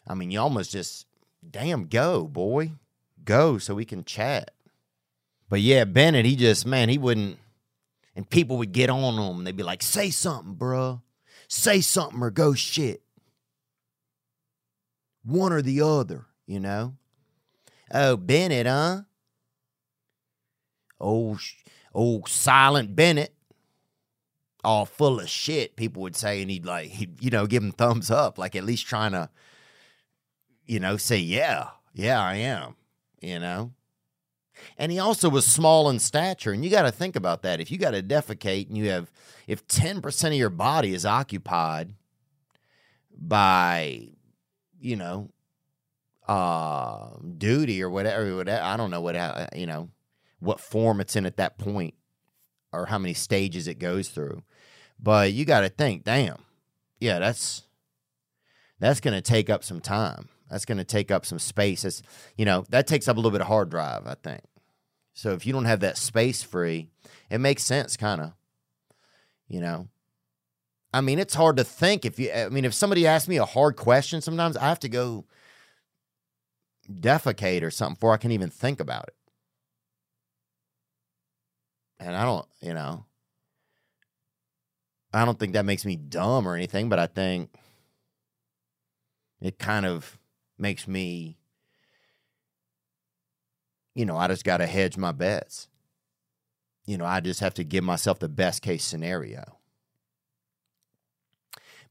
[0.07, 1.07] I mean, you almost just,
[1.49, 2.73] damn, go, boy,
[3.25, 4.51] go so we can chat.
[5.49, 7.39] But yeah, Bennett, he just, man, he wouldn't,
[8.17, 9.45] and people would get on him.
[9.45, 11.03] They'd be like, say something, bruh.
[11.49, 13.03] Say something or go shit.
[15.25, 16.97] One or the other, you know?
[17.93, 19.03] Oh, Bennett, huh?
[21.01, 21.39] Oh,
[21.93, 23.35] old silent Bennett
[24.65, 27.73] all full of shit, people would say, and he'd like, he'd, you know, give him
[27.73, 29.29] thumbs up, like at least trying to,
[30.67, 32.75] you know, say, yeah, yeah, I am,
[33.21, 33.73] you know.
[34.79, 37.61] And he also was small in stature, and you got to think about that.
[37.61, 39.11] If you got to defecate, and you have,
[39.47, 41.95] if ten percent of your body is occupied
[43.17, 44.09] by,
[44.81, 45.31] you know,
[46.27, 49.91] uh, duty or whatever, whatever, I don't know what, uh, you know,
[50.41, 51.95] what form it's in at that point
[52.73, 54.43] or how many stages it goes through.
[54.99, 56.39] But you got to think, damn,
[57.01, 57.63] yeah, that's
[58.79, 60.29] that's going to take up some time.
[60.51, 61.85] That's going to take up some space.
[61.85, 62.03] It's,
[62.37, 64.43] you know, that takes up a little bit of hard drive, I think.
[65.15, 66.91] So if you don't have that space free,
[67.31, 68.33] it makes sense, kind of.
[69.49, 69.89] You know,
[70.93, 72.33] I mean, it's hard to think if you.
[72.33, 75.25] I mean, if somebody asks me a hard question, sometimes I have to go
[76.91, 79.15] defecate or something before I can even think about it.
[81.99, 83.07] And I don't, you know,
[85.13, 87.51] I don't think that makes me dumb or anything, but I think
[89.41, 90.19] it kind of
[90.59, 91.39] makes me,
[93.95, 95.69] you know, I just got to hedge my bets.
[96.87, 99.59] You know, I just have to give myself the best case scenario.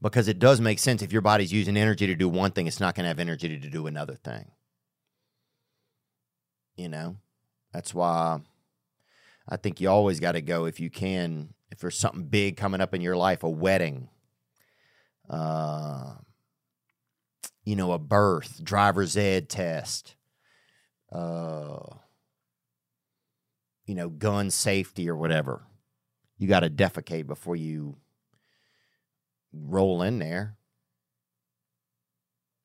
[0.02, 2.80] Because it does make sense if your body's using energy to do one thing, it's
[2.80, 4.52] not going to have energy to do another thing.
[6.76, 7.18] You know,
[7.72, 8.42] that's why
[9.48, 12.82] I think you always got to go if you can if there's something big coming
[12.82, 14.08] up in your life, a wedding,
[15.28, 16.14] uh,
[17.64, 20.16] you know, a birth, driver's ed test,
[21.12, 21.80] uh,
[23.86, 25.64] you know, gun safety or whatever.
[26.38, 27.98] You got to defecate before you
[29.54, 30.58] roll in there.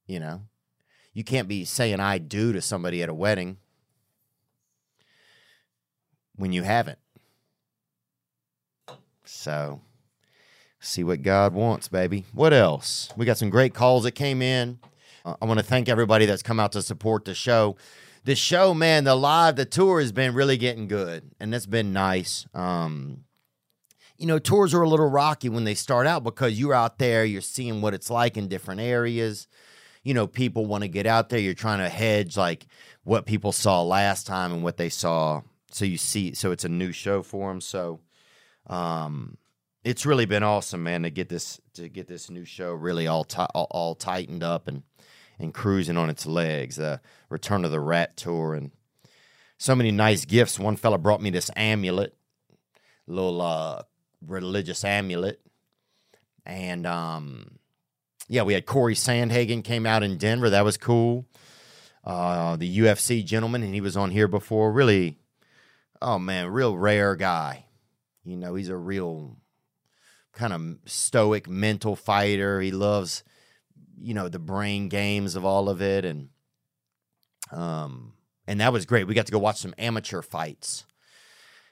[0.06, 0.42] You know,
[1.12, 3.58] you can't be saying I do to somebody at a wedding
[6.36, 6.98] when you haven't.
[9.24, 9.82] So,
[10.80, 12.24] see what God wants, baby.
[12.32, 13.10] What else?
[13.16, 14.78] We got some great calls that came in.
[15.24, 17.76] Uh, I want to thank everybody that's come out to support the show.
[18.24, 21.92] The show, man, the live, the tour has been really getting good, and that's been
[21.92, 22.46] nice.
[22.52, 23.24] Um,
[24.16, 27.24] you know, tours are a little rocky when they start out because you're out there,
[27.24, 29.46] you're seeing what it's like in different areas.
[30.02, 31.38] You know, people want to get out there.
[31.38, 32.66] You're trying to hedge like
[33.04, 36.68] what people saw last time and what they saw so you see, so it's a
[36.68, 37.60] new show for them.
[37.60, 38.00] So,
[38.66, 39.36] um,
[39.88, 43.24] it's really been awesome, man, to get this to get this new show really all
[43.24, 44.82] ti- all, tightened up and
[45.38, 46.76] and cruising on its legs.
[46.76, 48.70] The Return of the Rat tour and
[49.56, 50.58] so many nice gifts.
[50.58, 52.14] One fella brought me this amulet,
[53.06, 53.82] little uh,
[54.26, 55.40] religious amulet,
[56.44, 57.58] and um,
[58.28, 60.50] yeah, we had Corey Sandhagen came out in Denver.
[60.50, 61.24] That was cool.
[62.04, 64.70] Uh, the UFC gentleman, and he was on here before.
[64.70, 65.16] Really,
[66.02, 67.64] oh man, real rare guy.
[68.22, 69.38] You know, he's a real
[70.38, 72.60] kind of stoic mental fighter.
[72.60, 73.24] He loves,
[74.00, 76.28] you know, the brain games of all of it, and
[77.50, 78.12] um,
[78.46, 79.06] and that was great.
[79.06, 80.84] We got to go watch some amateur fights.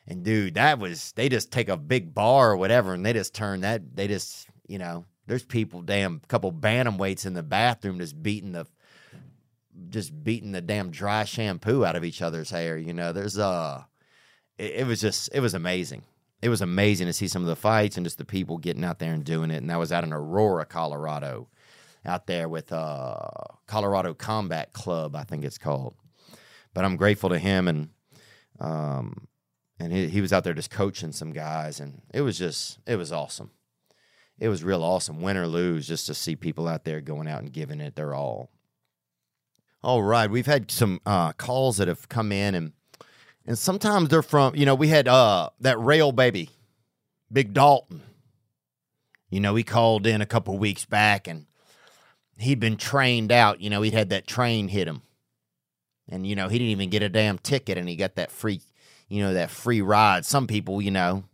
[0.08, 3.34] And dude, that was they just take a big bar or whatever, and they just
[3.34, 3.96] turn that.
[3.96, 8.66] They just, you know, there's people, damn, couple bantamweights in the bathroom just beating the,
[9.88, 12.76] just beating the damn dry shampoo out of each other's hair.
[12.76, 13.82] You know, there's uh,
[14.58, 16.02] it, it was just, it was amazing.
[16.42, 18.98] It was amazing to see some of the fights and just the people getting out
[18.98, 19.56] there and doing it.
[19.56, 21.48] And that was out in Aurora, Colorado,
[22.04, 23.28] out there with uh,
[23.66, 25.94] Colorado Combat Club, I think it's called.
[26.74, 27.88] But I'm grateful to him and
[28.58, 29.28] um,
[29.78, 32.96] and he, he was out there just coaching some guys, and it was just it
[32.96, 33.50] was awesome.
[34.38, 37.40] It was real awesome, win or lose, just to see people out there going out
[37.40, 38.50] and giving it their all.
[39.82, 42.72] All right, we've had some uh, calls that have come in, and
[43.46, 46.50] and sometimes they're from you know we had uh, that rail baby,
[47.32, 48.02] Big Dalton.
[49.30, 51.46] You know he called in a couple weeks back, and
[52.38, 53.60] he'd been trained out.
[53.60, 55.02] You know he'd had that train hit him,
[56.08, 58.60] and you know he didn't even get a damn ticket, and he got that free
[59.08, 60.24] you know, that free ride.
[60.24, 61.24] Some people, you know,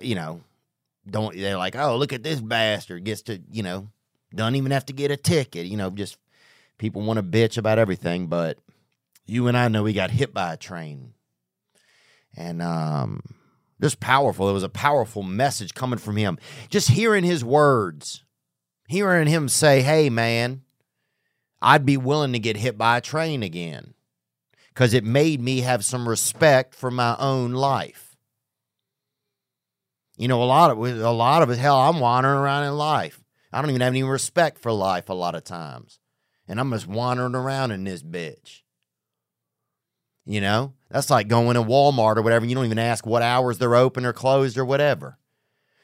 [0.00, 0.40] you know,
[1.08, 3.88] don't they're like, oh, look at this bastard gets to, you know,
[4.34, 5.66] don't even have to get a ticket.
[5.66, 6.18] You know, just
[6.78, 8.58] people want to bitch about everything, but
[9.26, 11.14] you and I know he got hit by a train,
[12.36, 13.20] and um,
[13.80, 14.48] just powerful.
[14.48, 16.38] It was a powerful message coming from him.
[16.68, 18.24] Just hearing his words,
[18.88, 20.62] hearing him say, "Hey, man."
[21.64, 23.94] I'd be willing to get hit by a train again
[24.68, 28.18] because it made me have some respect for my own life.
[30.18, 33.24] You know, a lot of a lot of it, hell, I'm wandering around in life.
[33.50, 36.00] I don't even have any respect for life a lot of times.
[36.46, 38.60] And I'm just wandering around in this bitch.
[40.24, 40.72] You know?
[40.90, 42.46] That's like going to Walmart or whatever.
[42.46, 45.18] You don't even ask what hours they're open or closed or whatever.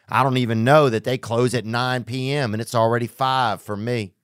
[0.08, 2.52] I don't even know that they close at 9 p.m.
[2.52, 4.14] and it's already 5 for me.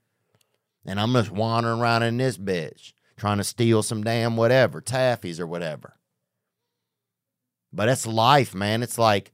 [0.84, 5.40] And I'm just wandering around in this bitch trying to steal some damn whatever, taffies
[5.40, 5.94] or whatever.
[7.72, 8.82] But it's life, man.
[8.82, 9.32] It's like,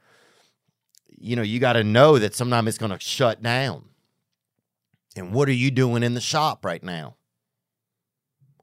[1.09, 3.85] you know, you got to know that sometimes it's going to shut down.
[5.17, 7.17] And what are you doing in the shop right now?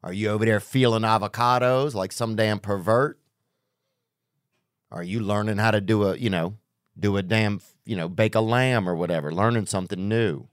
[0.03, 3.19] Are you over there feeling avocados like some damn pervert?
[4.91, 6.55] Are you learning how to do a, you know,
[6.97, 10.47] do a damn, you know, bake a lamb or whatever, learning something new?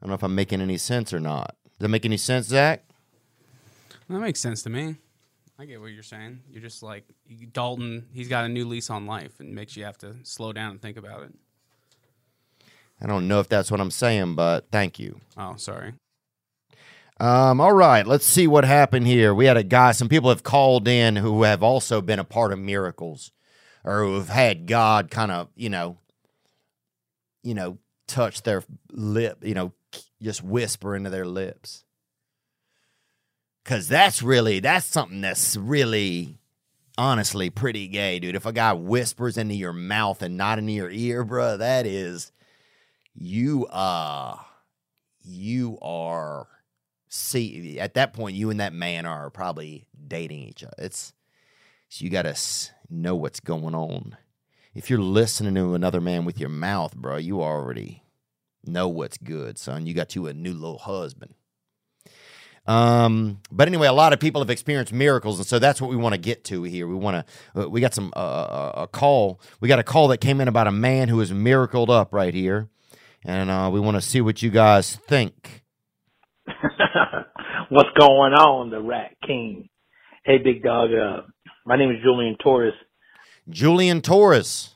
[0.00, 1.56] I don't know if I'm making any sense or not.
[1.64, 2.84] Does that make any sense, Zach?
[4.08, 4.96] That makes sense to me.
[5.58, 6.40] I get what you're saying.
[6.50, 7.04] You're just like
[7.52, 8.06] Dalton.
[8.12, 10.82] He's got a new lease on life, and makes you have to slow down and
[10.82, 11.32] think about it.
[13.00, 15.20] I don't know if that's what I'm saying, but thank you.
[15.36, 15.94] Oh, sorry.
[17.22, 19.32] Um, all right, let's see what happened here.
[19.32, 19.92] We had a guy.
[19.92, 23.30] Some people have called in who have also been a part of miracles,
[23.84, 25.98] or who have had God kind of, you know,
[27.44, 29.72] you know, touch their lip, you know,
[30.20, 31.84] just whisper into their lips.
[33.64, 36.40] Cause that's really that's something that's really
[36.98, 38.34] honestly pretty gay, dude.
[38.34, 42.32] If a guy whispers into your mouth and not into your ear, bro, that is
[43.14, 44.38] you uh
[45.22, 46.48] you are
[47.12, 50.74] see at that point you and that man are probably dating each other.
[50.78, 51.12] It's
[51.88, 52.34] so you got to
[52.88, 54.16] know what's going on.
[54.74, 58.02] If you're listening to another man with your mouth, bro, you already
[58.64, 59.84] know what's good, son.
[59.84, 61.34] You got you a new little husband.
[62.66, 65.96] Um, but anyway, a lot of people have experienced miracles, and so that's what we
[65.96, 66.86] want to get to here.
[66.86, 67.62] We want to.
[67.64, 69.40] Uh, we got some uh, uh, a call.
[69.60, 72.32] We got a call that came in about a man who was miracled up right
[72.32, 72.70] here,
[73.22, 75.61] and uh, we want to see what you guys think.
[77.68, 79.68] What's going on, the Rat King?
[80.24, 80.90] Hey, big dog.
[80.92, 81.22] Uh,
[81.66, 82.74] my name is Julian Torres.
[83.48, 84.74] Julian Torres,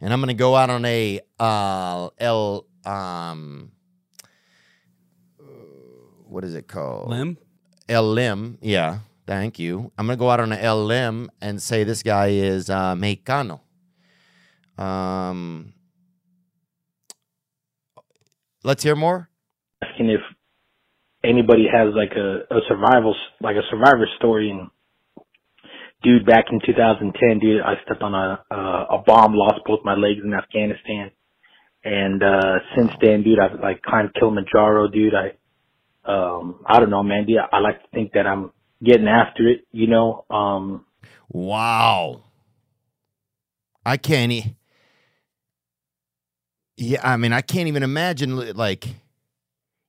[0.00, 3.72] and I'm going to go out on a uh, L um
[6.28, 7.08] what is it called?
[7.08, 7.38] Limb.
[7.88, 8.58] El Lim.
[8.60, 8.98] Yeah.
[9.26, 9.90] Thank you.
[9.98, 13.60] I'm gonna go out on an El Lim and say this guy is uh, Mexicano.
[14.78, 15.72] Um,
[18.62, 19.28] let's hear more.
[19.82, 20.20] Asking if
[21.26, 24.70] anybody has like a, a survival like a survivor story and
[26.02, 30.20] dude, back in 2010, dude, I stepped on a a bomb, lost both my legs
[30.24, 31.10] in Afghanistan,
[31.84, 35.14] and uh since then, dude, I've like climbed Kilimanjaro, dude.
[35.14, 35.32] I
[36.04, 37.26] um I don't know, man.
[37.26, 38.52] Dude, I like to think that I'm
[38.82, 40.24] getting after it, you know.
[40.30, 40.84] Um
[41.28, 42.22] Wow.
[43.84, 44.32] I can't.
[44.32, 44.56] E-
[46.76, 48.54] yeah, I mean, I can't even imagine.
[48.54, 48.86] Like,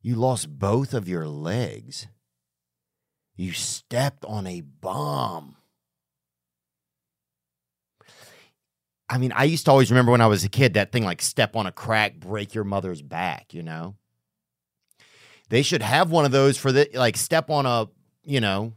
[0.08, 2.08] you lost both of your legs.
[3.36, 5.58] You stepped on a bomb.
[9.10, 11.22] I mean, I used to always remember when I was a kid that thing like
[11.22, 13.95] step on a crack, break your mother's back, you know?
[15.49, 17.89] They should have one of those for the like step on a,
[18.24, 18.76] you know,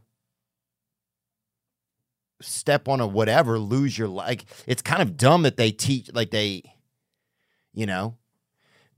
[2.41, 6.31] step on a whatever, lose your like it's kind of dumb that they teach like
[6.31, 6.63] they
[7.73, 8.17] you know.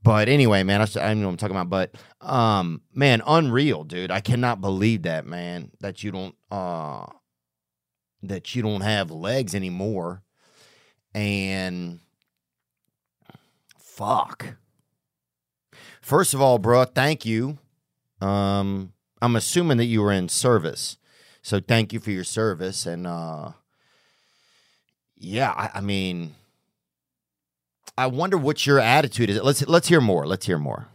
[0.04, 4.10] But anyway, man, I, don't know what I'm talking about, but um man, unreal, dude.
[4.10, 7.06] I cannot believe that, man, that you don't uh
[8.22, 10.22] that you don't have legs anymore.
[11.14, 12.00] And
[13.78, 14.56] fuck.
[16.02, 17.56] First of all, bro, thank you.
[18.20, 18.92] Um
[19.22, 20.98] I'm assuming that you were in service.
[21.40, 23.52] So thank you for your service and uh
[25.16, 26.34] yeah, I, I mean
[27.96, 29.40] I wonder what your attitude is.
[29.42, 30.26] Let's let's hear more.
[30.26, 30.88] Let's hear more.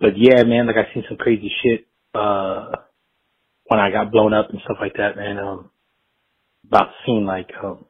[0.00, 2.72] but yeah, man, like I seen some crazy shit uh
[3.66, 5.38] when I got blown up and stuff like that, man.
[5.38, 5.70] Um
[6.66, 7.86] about seeing like um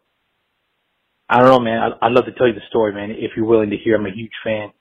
[1.28, 1.78] I don't know, man.
[1.78, 3.10] I, I'd love to tell you the story, man.
[3.10, 4.72] If you're willing to hear, I'm a huge fan,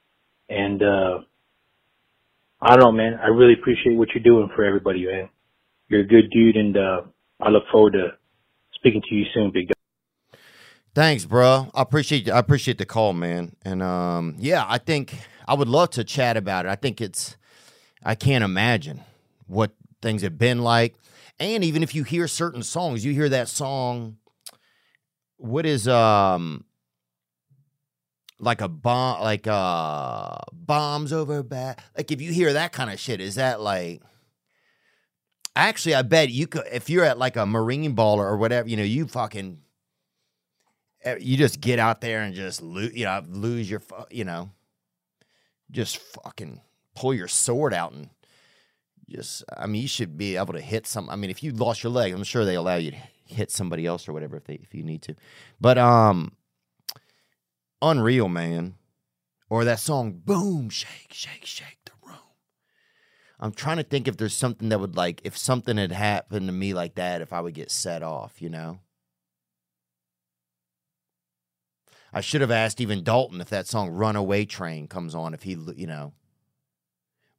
[0.50, 1.20] and uh
[2.62, 3.20] I don't know, man.
[3.22, 5.30] I really appreciate what you're doing for everybody, man.
[5.90, 7.02] You're a good dude, and uh
[7.42, 8.10] I look forward to
[8.76, 9.73] speaking to you soon, big guy.
[10.96, 11.72] Thanks, bro.
[11.74, 13.56] I appreciate I appreciate the call, man.
[13.64, 15.18] And um, yeah, I think
[15.48, 16.70] I would love to chat about it.
[16.70, 17.36] I think it's
[18.04, 19.02] I can't imagine
[19.48, 19.72] what
[20.02, 20.96] things have been like.
[21.40, 24.18] And even if you hear certain songs, you hear that song.
[25.38, 26.64] What is um
[28.40, 33.00] like a bomb like uh bombs over back like if you hear that kind of
[33.00, 34.04] shit, is that like
[35.56, 38.78] actually I bet you could if you're at like a marine baller or whatever, you
[38.78, 39.58] know, you fucking
[41.20, 44.50] you just get out there and just lose, you know, lose your, you know,
[45.72, 46.62] just fucking
[46.96, 48.10] pull your sword out and
[49.10, 51.10] just, I mean, you should be able to hit some.
[51.10, 53.86] I mean, if you lost your leg, I'm sure they allow you to hit somebody
[53.86, 55.16] else or whatever if they if you need to.
[55.60, 56.34] But um,
[57.82, 58.76] unreal, man.
[59.50, 62.18] Or that song, boom, shake, shake, shake the room.
[63.40, 66.54] I'm trying to think if there's something that would like if something had happened to
[66.54, 68.80] me like that, if I would get set off, you know.
[72.14, 75.34] I should have asked even Dalton if that song "Runaway Train" comes on.
[75.34, 76.14] If he, you know,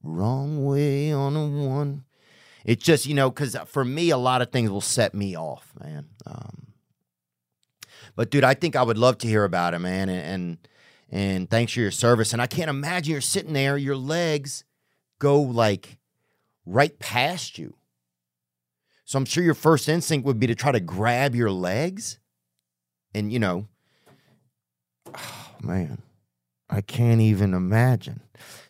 [0.03, 2.05] wrong way on a one.
[2.65, 5.73] It just, you know, because for me, a lot of things will set me off,
[5.79, 6.07] man.
[6.25, 6.69] Um,
[8.17, 10.09] but dude, I think I would love to hear about it, man.
[10.09, 10.59] And, and
[11.11, 12.33] and thanks for your service.
[12.33, 14.65] And I can't imagine you're sitting there, your legs
[15.19, 15.99] go like
[16.67, 17.77] right past you.
[19.05, 22.19] So I'm sure your first instinct would be to try to grab your legs,
[23.15, 23.69] and you know,
[25.17, 26.03] oh, man,
[26.69, 28.21] I can't even imagine.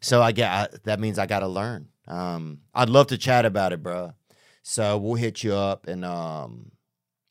[0.00, 1.88] So I get that means I got to learn.
[2.06, 4.12] Um, I'd love to chat about it, bro.
[4.62, 6.72] So we'll hit you up and um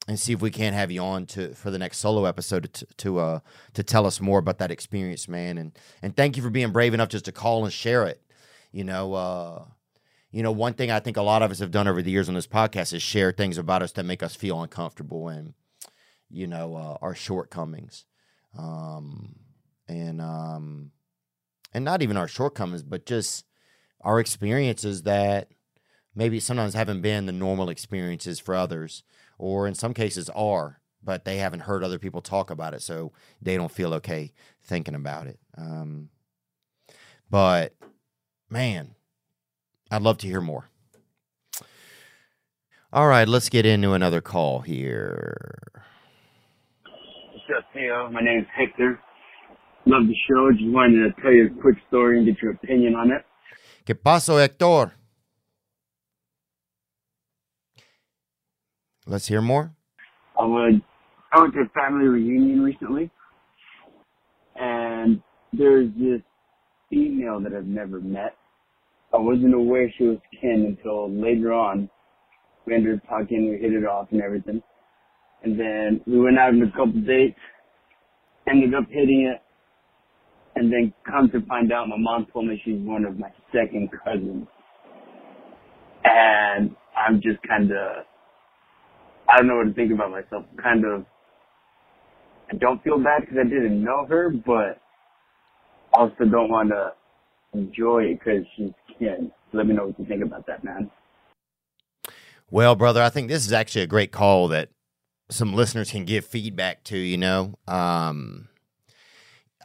[0.08, 2.86] and see if we can't have you on to for the next solo episode to
[2.98, 3.40] to uh
[3.74, 5.58] to tell us more about that experience, man.
[5.58, 8.22] And and thank you for being brave enough just to call and share it.
[8.72, 9.66] You know, uh
[10.32, 12.28] you know, one thing I think a lot of us have done over the years
[12.28, 15.54] on this podcast is share things about us that make us feel uncomfortable and
[16.30, 18.06] you know uh, our shortcomings,
[18.58, 19.36] um,
[19.88, 20.92] and um,
[21.74, 23.46] and not even our shortcomings, but just
[24.02, 25.50] our experiences that
[26.16, 29.04] maybe sometimes haven't been the normal experiences for others,
[29.38, 33.12] or in some cases are, but they haven't heard other people talk about it, so
[33.42, 34.32] they don't feel okay
[34.64, 35.40] thinking about it.
[35.58, 36.10] Um,
[37.30, 37.74] but
[38.50, 38.96] man,
[39.90, 40.70] I'd love to hear more.
[42.92, 45.72] All right, let's get into another call here.
[47.50, 48.10] Up, Theo?
[48.10, 49.00] My name's Hector.
[49.86, 50.52] Love the show.
[50.54, 53.26] Just wanted to tell you a quick story and get your opinion on it.
[53.86, 54.94] ¿Qué pasó, Hector?
[59.06, 59.74] Let's hear more.
[60.40, 60.82] I would.
[61.34, 63.12] I went to a family reunion recently,
[64.56, 65.22] and
[65.52, 66.22] there's this
[66.90, 68.38] female that I've never met.
[69.14, 71.90] I wasn't aware she was kin until later on.
[72.66, 74.64] We ended up talking, we hit it off and everything.
[75.44, 77.40] And then we went out on a couple dates,
[78.50, 79.42] ended up hitting it,
[80.56, 83.90] and then come to find out my mom told me she's one of my second
[84.04, 84.48] cousins.
[86.06, 88.06] And I'm just kind of
[89.30, 90.46] I don't know what to think about myself.
[90.62, 91.06] Kind of,
[92.52, 94.80] I don't feel bad because I didn't know her, but
[95.94, 96.94] also don't want to
[97.54, 99.32] enjoy it because she's kin.
[99.54, 100.92] Let me know what you think about that, man.
[102.52, 104.70] Well, brother, I think this is actually a great call that
[105.30, 107.56] some listeners can give feedback to, you know.
[107.68, 108.50] Um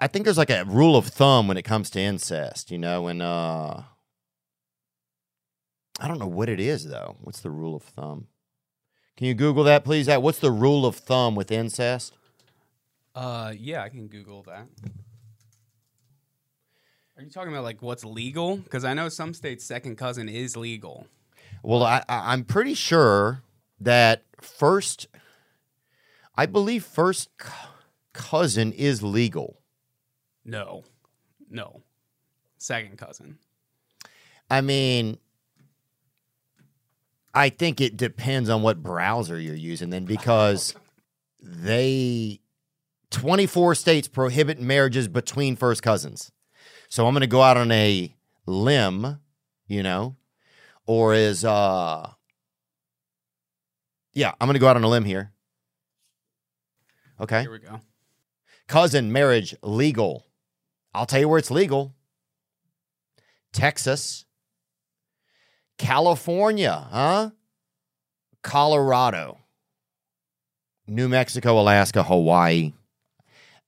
[0.01, 3.09] I think there's like a rule of thumb when it comes to incest, you know,
[3.09, 3.83] and uh
[6.01, 7.17] I don't know what it is though.
[7.21, 8.29] What's the rule of thumb?
[9.17, 10.07] Can you Google that, please?
[10.07, 12.15] That what's the rule of thumb with incest?
[13.17, 14.69] Uh, yeah, I can Google that.
[17.17, 18.59] Are you talking about like what's legal?
[18.59, 21.09] Because I know some states second cousin is legal.
[21.65, 23.43] Well, I, I I'm pretty sure
[23.81, 25.09] that first,
[26.39, 27.31] I believe first
[28.13, 29.61] cousin is legal.
[30.45, 30.85] No,
[31.51, 31.83] no,
[32.59, 33.39] second cousin.
[34.49, 35.19] I mean,
[37.35, 40.77] I think it depends on what browser you're using then because
[41.41, 42.41] they
[43.11, 46.31] 24 states prohibit marriages between first cousins.
[46.89, 48.15] So I'm going to go out on a
[48.47, 49.19] limb,
[49.67, 50.15] you know,
[50.87, 52.13] or is uh
[54.13, 55.33] Yeah, I'm going to go out on a limb here.
[57.21, 57.43] Okay.
[57.43, 57.81] Here we go.
[58.67, 60.27] Cousin marriage legal.
[60.95, 61.95] I'll tell you where it's legal.
[63.53, 64.25] Texas,
[65.79, 67.31] California, huh?
[68.43, 69.39] Colorado,
[70.87, 72.73] New Mexico, Alaska, Hawaii,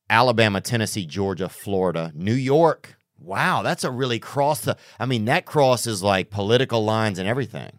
[0.08, 2.96] Alabama, Tennessee, Georgia, Florida, New York.
[3.18, 7.70] Wow, that's a really cross the I mean that crosses like political lines and everything.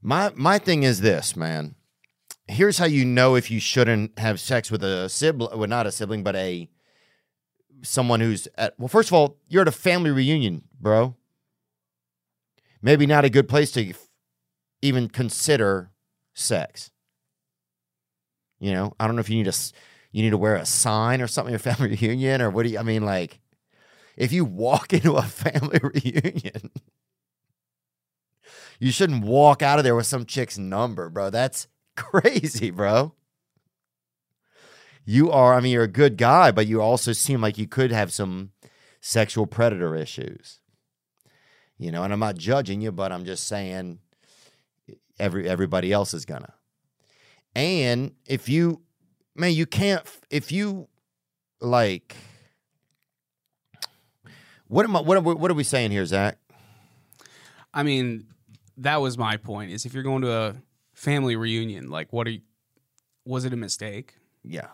[0.00, 1.74] My my thing is this, man.
[2.48, 5.92] Here's how you know if you shouldn't have sex with a sibling, well not a
[5.92, 6.68] sibling, but a
[7.82, 11.14] someone who's at well first of all, you're at a family reunion, bro
[12.82, 14.08] maybe not a good place to f-
[14.82, 15.90] even consider
[16.34, 16.90] sex.
[18.60, 19.72] You know, I don't know if you need s-
[20.12, 22.70] you need to wear a sign or something at your family reunion or what do
[22.70, 23.40] you I mean like
[24.16, 26.70] if you walk into a family reunion
[28.80, 31.30] you shouldn't walk out of there with some chick's number, bro.
[31.30, 31.66] That's
[31.98, 33.14] crazy, bro.
[35.04, 37.90] You are I mean you're a good guy, but you also seem like you could
[37.92, 38.52] have some
[39.00, 40.58] sexual predator issues
[41.78, 44.00] you know and i'm not judging you but i'm just saying
[45.18, 46.52] every everybody else is gonna
[47.54, 48.82] and if you
[49.36, 50.88] man you can't if you
[51.60, 52.16] like
[54.66, 56.38] what am i what are we, what are we saying here zach
[57.74, 58.26] I mean,
[58.78, 59.70] that was my point.
[59.70, 60.54] Is if you're going to a
[60.98, 62.40] family reunion, like, what are you?
[63.24, 64.14] Was it a mistake?
[64.44, 64.68] yeah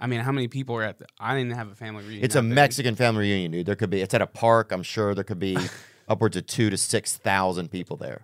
[0.00, 1.06] I mean, how many people are at the?
[1.18, 2.24] I didn't have a family reunion.
[2.24, 2.52] it's a big.
[2.52, 5.40] mexican family reunion dude there could be it's at a park i'm sure there could
[5.40, 5.56] be
[6.08, 8.20] upwards of two to six thousand people there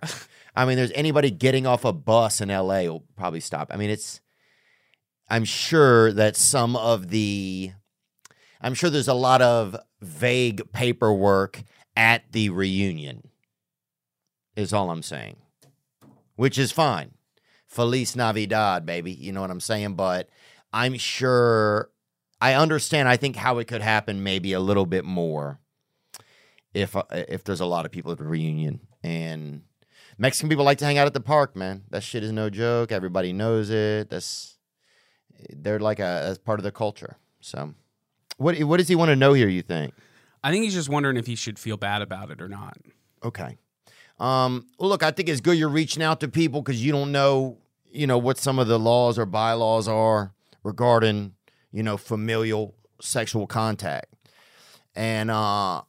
[0.55, 3.89] i mean there's anybody getting off a bus in la will probably stop i mean
[3.89, 4.21] it's
[5.29, 7.71] i'm sure that some of the
[8.61, 11.61] i'm sure there's a lot of vague paperwork
[11.97, 13.27] at the reunion
[14.55, 15.35] is all i'm saying
[16.35, 17.11] which is fine
[17.67, 20.29] feliz navidad baby you know what i'm saying but
[20.71, 21.89] i'm sure
[22.41, 25.59] i understand i think how it could happen maybe a little bit more
[26.73, 29.61] if uh, if there's a lot of people at the reunion and
[30.17, 31.83] Mexican people like to hang out at the park, man.
[31.89, 32.91] That shit is no joke.
[32.91, 34.09] Everybody knows it.
[34.09, 34.57] That's
[35.49, 37.17] they're like a as part of their culture.
[37.41, 37.73] So,
[38.37, 39.47] what what does he want to know here?
[39.47, 39.93] You think?
[40.43, 42.77] I think he's just wondering if he should feel bad about it or not.
[43.23, 43.57] Okay.
[44.19, 47.57] Um, look, I think it's good you're reaching out to people because you don't know,
[47.91, 51.33] you know, what some of the laws or bylaws are regarding,
[51.71, 54.13] you know, familial sexual contact.
[54.95, 55.81] And uh,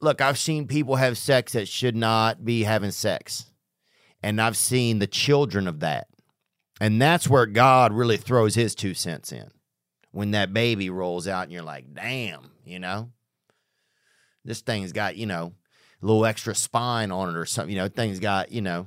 [0.00, 3.50] look, I've seen people have sex that should not be having sex,
[4.22, 6.08] and I've seen the children of that,
[6.80, 9.50] and that's where God really throws His two cents in.
[10.12, 13.10] When that baby rolls out, and you're like, damn, you know,
[14.44, 15.52] this thing's got, you know
[16.04, 17.74] little extra spine on it or something.
[17.74, 18.86] You know, thing's got, you know,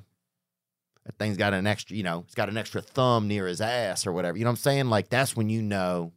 [1.18, 4.11] thing's got an extra, you know, it's got an extra thumb near his ass or
[4.11, 4.38] whatever.
[4.38, 4.89] You know what I'm saying?
[4.89, 6.13] Like that's when you know,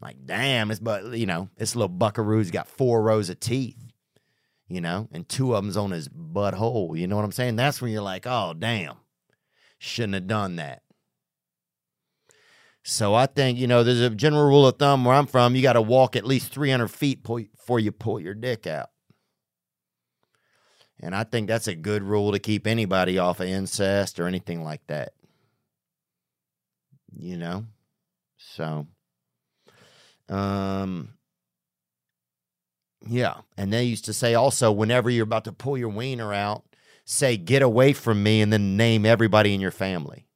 [0.00, 3.92] like, damn, it's but you know, this little buckaroo's got four rows of teeth,
[4.68, 6.96] you know, and two of them's on his butthole.
[6.96, 7.56] You know what I'm saying?
[7.56, 8.96] That's when you're like, oh damn,
[9.78, 10.82] shouldn't have done that.
[12.84, 15.56] So I think you know, there's a general rule of thumb where I'm from.
[15.56, 18.89] You got to walk at least 300 feet before you pull your dick out.
[21.02, 24.62] And I think that's a good rule to keep anybody off of incest or anything
[24.62, 25.14] like that.
[27.16, 27.66] You know?
[28.36, 28.86] So
[30.28, 31.14] um
[33.06, 36.64] yeah, and they used to say also whenever you're about to pull your wiener out,
[37.04, 40.26] say, get away from me, and then name everybody in your family.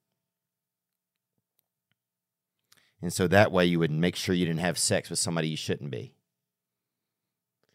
[3.03, 5.59] And so that way you would make sure you didn't have sex with somebody you
[5.59, 6.15] shouldn't be.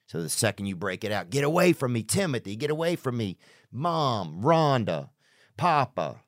[0.09, 3.15] So the second you break it out, get away from me, Timothy, get away from
[3.15, 3.37] me,
[3.71, 5.09] mom, Rhonda,
[5.55, 6.23] Papa,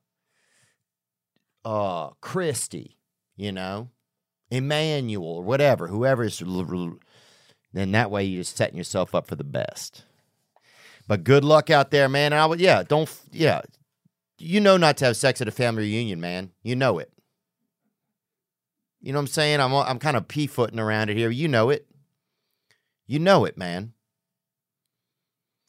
[1.65, 2.99] uh, Christy,
[3.35, 3.89] you know,
[4.51, 6.43] Emmanuel, or whatever, whoever's,
[7.73, 10.03] then that way you're just setting yourself up for the best.
[11.07, 12.33] But good luck out there, man.
[12.33, 13.61] I would, yeah, don't, yeah,
[14.37, 16.51] you know not to have sex at a family reunion, man.
[16.61, 17.11] You know it.
[19.01, 19.59] You know what I'm saying?
[19.59, 21.31] I'm I'm kind of pea footing around it here.
[21.31, 21.87] You know it.
[23.11, 23.91] You know it, man.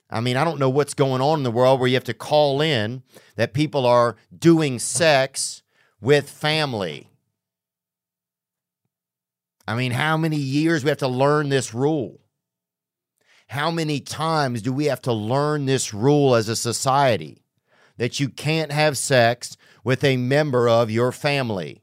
[0.09, 2.15] I mean, I don't know what's going on in the world where you have to
[2.15, 3.03] call in
[3.35, 5.65] that people are doing sex
[6.01, 7.09] with family.
[9.67, 12.21] I mean, how many years we have to learn this rule?
[13.49, 17.43] How many times do we have to learn this rule as a society
[17.97, 21.82] that you can't have sex with a member of your family?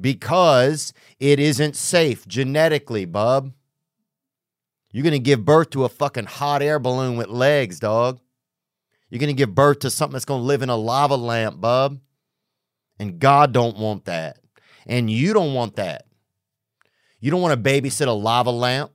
[0.00, 3.52] Because it isn't safe genetically, bub.
[4.90, 8.20] You're going to give birth to a fucking hot air balloon with legs, dog.
[9.10, 11.60] You're going to give birth to something that's going to live in a lava lamp,
[11.60, 11.98] bub.
[12.98, 14.38] And God don't want that.
[14.86, 16.06] And you don't want that.
[17.20, 18.92] You don't want to babysit a lava lamp.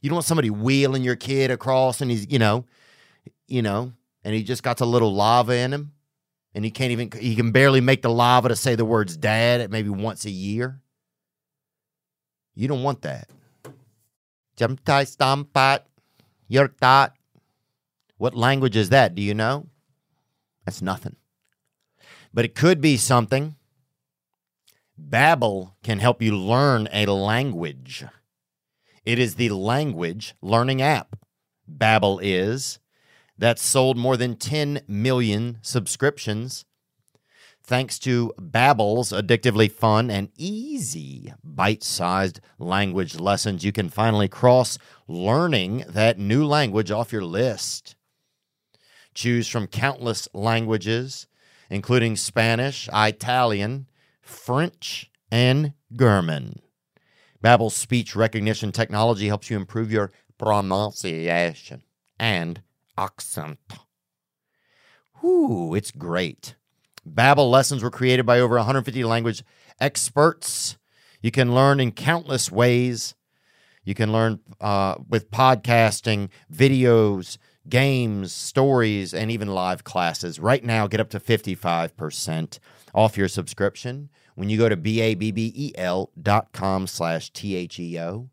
[0.00, 2.66] You don't want somebody wheeling your kid across and he's, you know,
[3.48, 3.92] you know,
[4.24, 5.92] and he just got a little lava in him
[6.54, 9.70] and he can't even he can barely make the lava to say the words dad
[9.70, 10.80] maybe once a year.
[12.54, 13.28] You don't want that.
[14.56, 15.82] Jamtai stampat
[16.78, 17.14] thought
[18.18, 19.14] what language is that?
[19.14, 19.68] Do you know?
[20.66, 21.16] That's nothing.
[22.34, 23.56] But it could be something.
[25.00, 28.04] Babbel can help you learn a language.
[29.06, 31.16] It is the language learning app.
[31.66, 32.78] Babbel is
[33.40, 36.66] that's sold more than 10 million subscriptions.
[37.62, 44.76] Thanks to Babbel's addictively fun and easy bite-sized language lessons, you can finally cross
[45.08, 47.96] learning that new language off your list.
[49.14, 51.26] Choose from countless languages,
[51.70, 53.86] including Spanish, Italian,
[54.20, 56.60] French, and German.
[57.40, 61.82] Babbel's speech recognition technology helps you improve your pronunciation
[62.18, 62.60] and
[63.00, 63.58] accent.
[65.22, 66.54] Whoo, it's great.
[67.08, 69.42] Babbel lessons were created by over 150 language
[69.80, 70.76] experts.
[71.22, 73.14] You can learn in countless ways.
[73.84, 77.38] You can learn uh, with podcasting, videos,
[77.68, 80.38] games, stories, and even live classes.
[80.38, 82.58] Right now, get up to 55%
[82.94, 88.28] off your subscription when you go to B-A-B-B-E-L dot com slash T-H-E-O.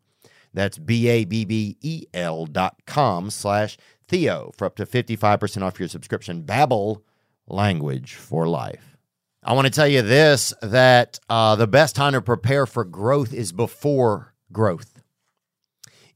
[0.54, 3.76] That's B-A-B-B-E-L dot com slash
[4.08, 6.42] Theo for up to 55% off your subscription.
[6.42, 7.02] Babbel,
[7.46, 8.96] language for life.
[9.42, 13.32] I want to tell you this that uh, the best time to prepare for growth
[13.32, 15.02] is before growth.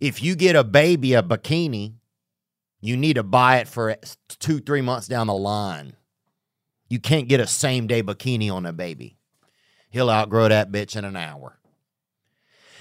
[0.01, 1.95] If you get a baby a bikini,
[2.81, 3.97] you need to buy it for
[4.41, 5.95] two, three months down the line.
[6.89, 9.17] You can't get a same day bikini on a baby.
[9.89, 11.59] He'll outgrow that bitch in an hour.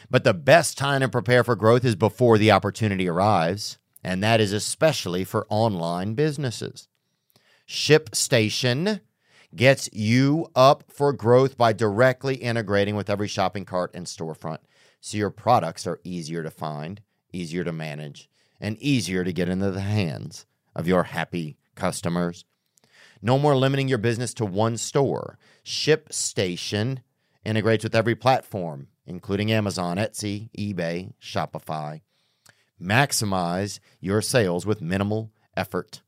[0.09, 4.41] But the best time to prepare for growth is before the opportunity arrives and that
[4.41, 6.87] is especially for online businesses.
[7.67, 9.01] ShipStation
[9.55, 14.59] gets you up for growth by directly integrating with every shopping cart and storefront
[14.99, 17.01] so your products are easier to find,
[17.33, 18.29] easier to manage,
[18.59, 20.45] and easier to get into the hands
[20.75, 22.45] of your happy customers.
[23.21, 25.37] No more limiting your business to one store.
[25.65, 26.99] ShipStation
[27.43, 32.01] integrates with every platform, including Amazon, Etsy, eBay, Shopify
[32.81, 36.01] Maximize your sales with minimal effort.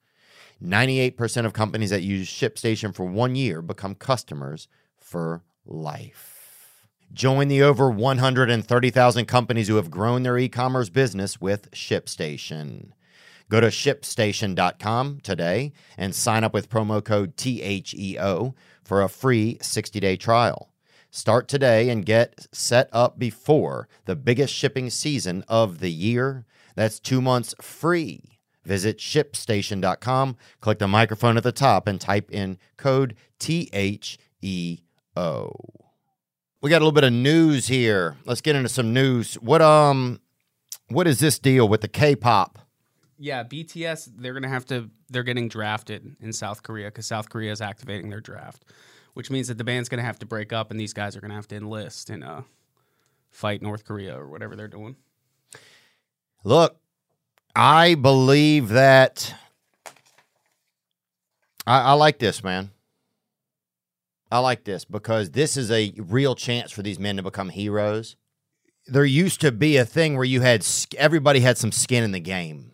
[0.61, 4.67] 98% of companies that use ShipStation for one year become customers
[4.97, 6.88] for life.
[7.11, 12.91] Join the over 130,000 companies who have grown their e commerce business with ShipStation.
[13.49, 19.99] Go to shipstation.com today and sign up with promo code THEO for a free 60
[19.99, 20.69] day trial.
[21.11, 26.47] Start today and get set up before the biggest shipping season of the year.
[26.76, 28.39] That's two months free.
[28.65, 34.80] Visit shipstation.com, click the microphone at the top, and type in code THEO.
[36.61, 38.15] We got a little bit of news here.
[38.26, 39.34] Let's get into some news.
[39.36, 40.21] What um
[40.88, 42.59] what is this deal with the K-pop?
[43.17, 47.51] Yeah, BTS they're gonna have to they're getting drafted in South Korea because South Korea
[47.51, 48.63] is activating their draft,
[49.13, 51.34] which means that the band's gonna have to break up and these guys are gonna
[51.34, 52.43] have to enlist and uh
[53.30, 54.95] fight North Korea or whatever they're doing.
[56.43, 56.77] Look,
[57.55, 59.33] I believe that
[61.65, 62.71] I, I like this, man.
[64.31, 68.15] I like this because this is a real chance for these men to become heroes.
[68.87, 70.65] There used to be a thing where you had
[70.97, 72.71] everybody had some skin in the game.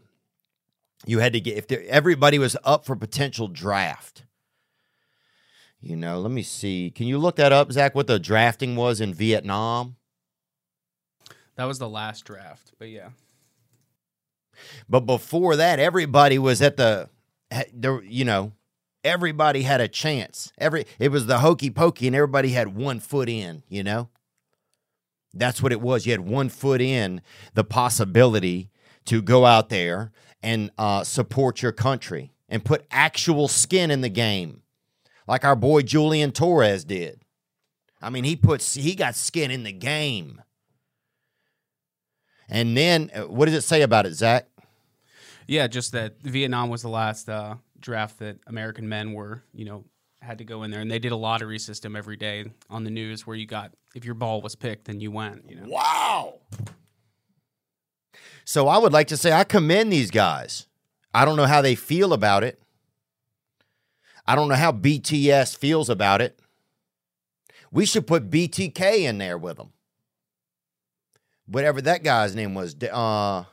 [1.05, 4.23] You had to get if there, everybody was up for potential draft.
[5.81, 6.91] You know, let me see.
[6.91, 7.93] Can you look that up, Zach?
[7.93, 9.97] What the drafting was in Vietnam?
[11.55, 13.09] That was the last draft, but yeah.
[14.87, 17.09] But before that, everybody was at the.
[18.03, 18.51] You know,
[19.03, 20.51] everybody had a chance.
[20.57, 23.63] Every it was the hokey pokey, and everybody had one foot in.
[23.67, 24.09] You know,
[25.33, 26.05] that's what it was.
[26.05, 27.21] You had one foot in
[27.53, 28.69] the possibility
[29.05, 30.11] to go out there
[30.43, 34.61] and uh, support your country and put actual skin in the game,
[35.27, 37.21] like our boy Julian Torres did.
[38.01, 40.41] I mean, he puts he got skin in the game.
[42.49, 44.47] And then, uh, what does it say about it, Zach?
[45.47, 49.85] Yeah, just that Vietnam was the last uh, draft that American men were, you know,
[50.21, 52.91] had to go in there, and they did a lottery system every day on the
[52.91, 55.49] news where you got if your ball was picked, then you went.
[55.49, 56.39] You know, Wow.
[58.45, 60.67] So I would like to say I commend these guys.
[61.13, 62.61] I don't know how they feel about it.
[64.25, 66.39] I don't know how BTS feels about it.
[67.71, 69.71] We should put BTK in there with them.
[71.49, 73.43] Whatever that guy's name was, uh,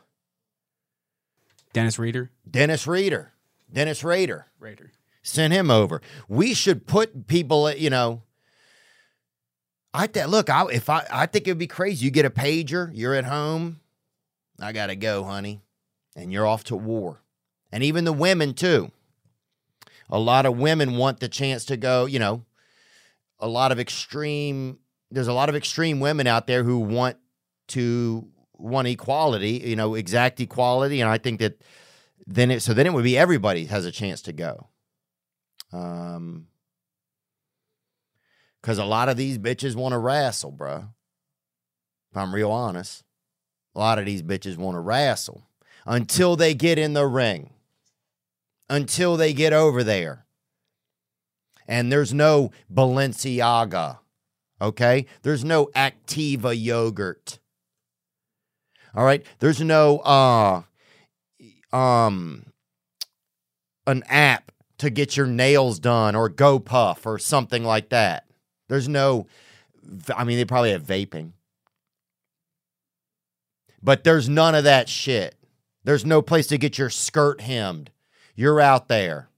[1.73, 3.33] Dennis Reeder, Dennis Reeder,
[3.71, 4.47] Dennis Rader.
[4.59, 4.91] Raider.
[5.23, 6.01] Send him over.
[6.29, 8.21] We should put people, you know.
[9.93, 10.49] I th- look.
[10.49, 12.05] I if I I think it'd be crazy.
[12.05, 12.89] You get a pager.
[12.93, 13.81] You're at home.
[14.59, 15.61] I gotta go, honey,
[16.15, 17.21] and you're off to war.
[17.71, 18.91] And even the women too.
[20.09, 22.05] A lot of women want the chance to go.
[22.05, 22.45] You know,
[23.39, 24.79] a lot of extreme.
[25.11, 27.17] There's a lot of extreme women out there who want
[27.69, 29.61] to want equality.
[29.65, 31.61] You know, exact equality, and I think that
[32.25, 34.67] then it so then it would be everybody has a chance to go.
[35.71, 36.47] Um,
[38.61, 40.89] because a lot of these bitches want to wrestle, bro.
[42.11, 43.03] If I'm real honest,
[43.75, 45.47] a lot of these bitches want to wrestle
[45.85, 47.51] until they get in the ring,
[48.69, 50.25] until they get over there.
[51.67, 53.99] And there's no Balenciaga,
[54.61, 55.05] okay?
[55.21, 57.39] There's no Activia yogurt.
[58.95, 59.25] All right?
[59.39, 60.61] There's no uh
[61.75, 62.45] um
[63.85, 68.25] an app to get your nails done or GoPuff or something like that.
[68.67, 69.27] There's no,
[70.15, 71.31] I mean, they probably have vaping,
[73.81, 75.35] but there's none of that shit.
[75.83, 77.91] There's no place to get your skirt hemmed.
[78.35, 79.29] You're out there.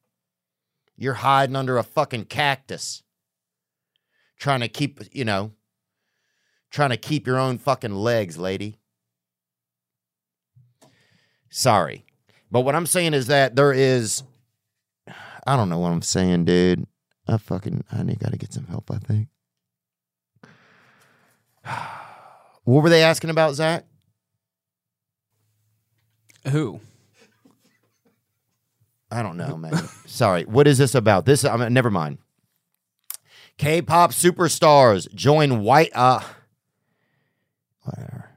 [0.98, 3.04] You're hiding under a fucking cactus,
[4.38, 5.52] trying to keep, you know,
[6.72, 8.79] trying to keep your own fucking legs, lady.
[11.50, 12.06] Sorry.
[12.52, 14.24] But what I'm saying is that there is
[15.46, 16.86] I don't know what I'm saying, dude.
[17.28, 19.28] I fucking I need gotta get some help, I think.
[22.66, 23.84] What were they asking about, Zach?
[26.50, 26.80] Who?
[29.10, 29.74] I don't know, man.
[30.06, 30.44] Sorry.
[30.44, 31.26] What is this about?
[31.26, 32.20] This I mean, never mind.
[33.58, 36.22] K-pop superstars join white uh
[37.82, 38.29] whatever.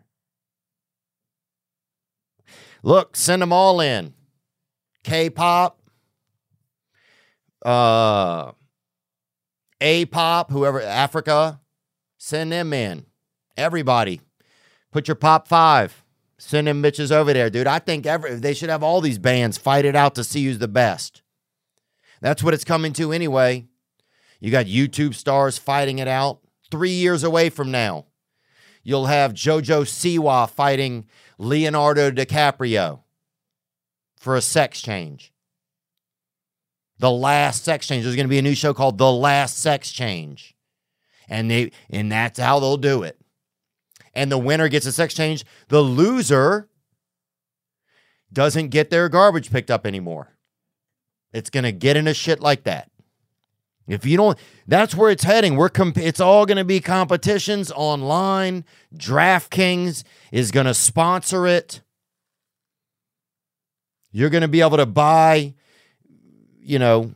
[2.82, 4.14] Look, send them all in.
[5.04, 5.78] K-pop,
[7.64, 8.52] uh
[9.80, 11.60] A-pop, whoever Africa,
[12.18, 13.06] send them in.
[13.56, 14.20] Everybody.
[14.92, 16.04] Put your pop five.
[16.38, 17.68] Send them bitches over there, dude.
[17.68, 20.58] I think every they should have all these bands fight it out to see who's
[20.58, 21.22] the best.
[22.20, 23.66] That's what it's coming to anyway.
[24.40, 26.40] You got YouTube stars fighting it out.
[26.70, 28.06] Three years away from now,
[28.82, 31.06] you'll have JoJo Siwa fighting
[31.38, 33.00] Leonardo DiCaprio
[34.16, 35.32] for a sex change.
[37.02, 38.04] The Last Sex Change.
[38.04, 40.54] There's going to be a new show called The Last Sex Change.
[41.28, 43.18] And they and that's how they'll do it.
[44.14, 45.44] And the winner gets a sex change.
[45.66, 46.68] The loser
[48.32, 50.36] doesn't get their garbage picked up anymore.
[51.32, 52.91] It's going to get into shit like that.
[53.88, 55.56] If you don't, that's where it's heading.
[55.56, 58.64] We're comp- it's all going to be competitions online.
[58.94, 61.80] DraftKings is going to sponsor it.
[64.12, 65.54] You're going to be able to buy,
[66.60, 67.14] you know,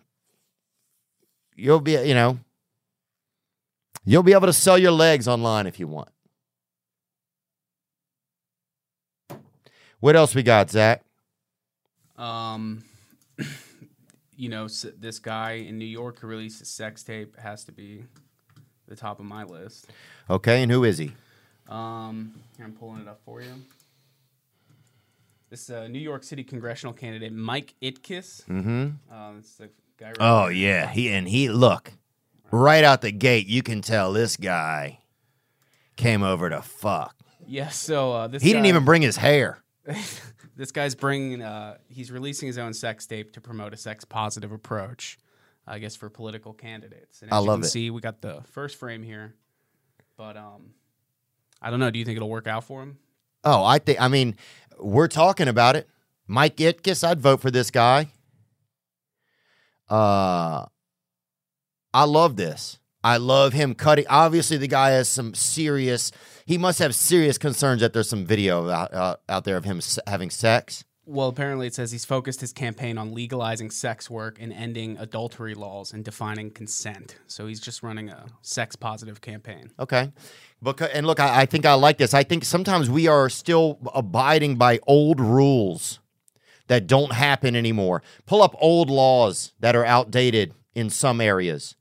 [1.55, 2.39] you'll be, you know,
[4.05, 6.09] you'll be able to sell your legs online if you want.
[10.01, 11.03] What else we got, Zach?
[12.17, 12.83] Um,
[14.37, 17.73] you know, s- this guy in New York who released a sex tape has to
[17.73, 18.05] be
[18.89, 19.89] the top of my list.
[20.31, 21.13] Okay, and who is he?
[21.69, 23.49] Um, here, I'm pulling it up for you.
[25.51, 28.45] This uh, New York City congressional candidate Mike Itkis.
[28.47, 28.89] Mm-hmm.
[29.99, 30.09] Guy.
[30.09, 31.93] right Oh yeah, he and he look
[32.51, 33.47] right out the gate.
[33.47, 35.01] You can tell this guy
[35.97, 37.17] came over to fuck.
[37.47, 37.69] Yeah.
[37.69, 39.63] So uh, this He didn't even bring his hair.
[40.57, 41.43] this guy's bringing.
[41.43, 45.19] Uh, he's releasing his own sex tape to promote a sex positive approach.
[45.67, 47.23] I guess for political candidates.
[47.23, 47.71] And I as you love can it.
[47.71, 49.35] See, we got the first frame here,
[50.17, 50.71] but um,
[51.61, 51.91] I don't know.
[51.91, 52.99] Do you think it'll work out for him?
[53.43, 54.01] Oh, I think.
[54.01, 54.37] I mean,
[54.79, 55.89] we're talking about it.
[56.29, 58.09] Mike Itkis, I'd vote for this guy.
[59.89, 60.67] Uh,
[61.93, 62.79] I love this.
[63.07, 64.05] I love him cutting.
[64.09, 66.11] Obviously, the guy has some serious.
[66.45, 69.81] He must have serious concerns that there's some video out uh, out there of him
[70.09, 70.83] having sex.
[71.05, 75.55] Well, apparently it says he's focused his campaign on legalizing sex work and ending adultery
[75.55, 77.17] laws and defining consent.
[77.29, 79.71] So he's just running a sex positive campaign.
[79.79, 80.11] Okay.
[80.61, 82.13] Because, and look, I, I think I like this.
[82.13, 86.01] I think sometimes we are still abiding by old rules
[86.67, 88.03] that don't happen anymore.
[88.27, 91.77] Pull up old laws that are outdated in some areas.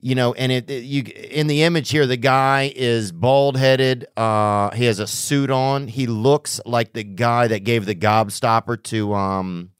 [0.00, 4.06] You know, and it, it- you in the image here, the guy is bald headed.
[4.16, 5.88] Uh, he has a suit on.
[5.88, 9.70] He looks like the guy that gave the gobstopper to um,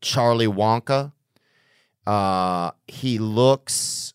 [0.00, 1.12] Charlie Wonka.
[2.06, 4.12] Uh, he looks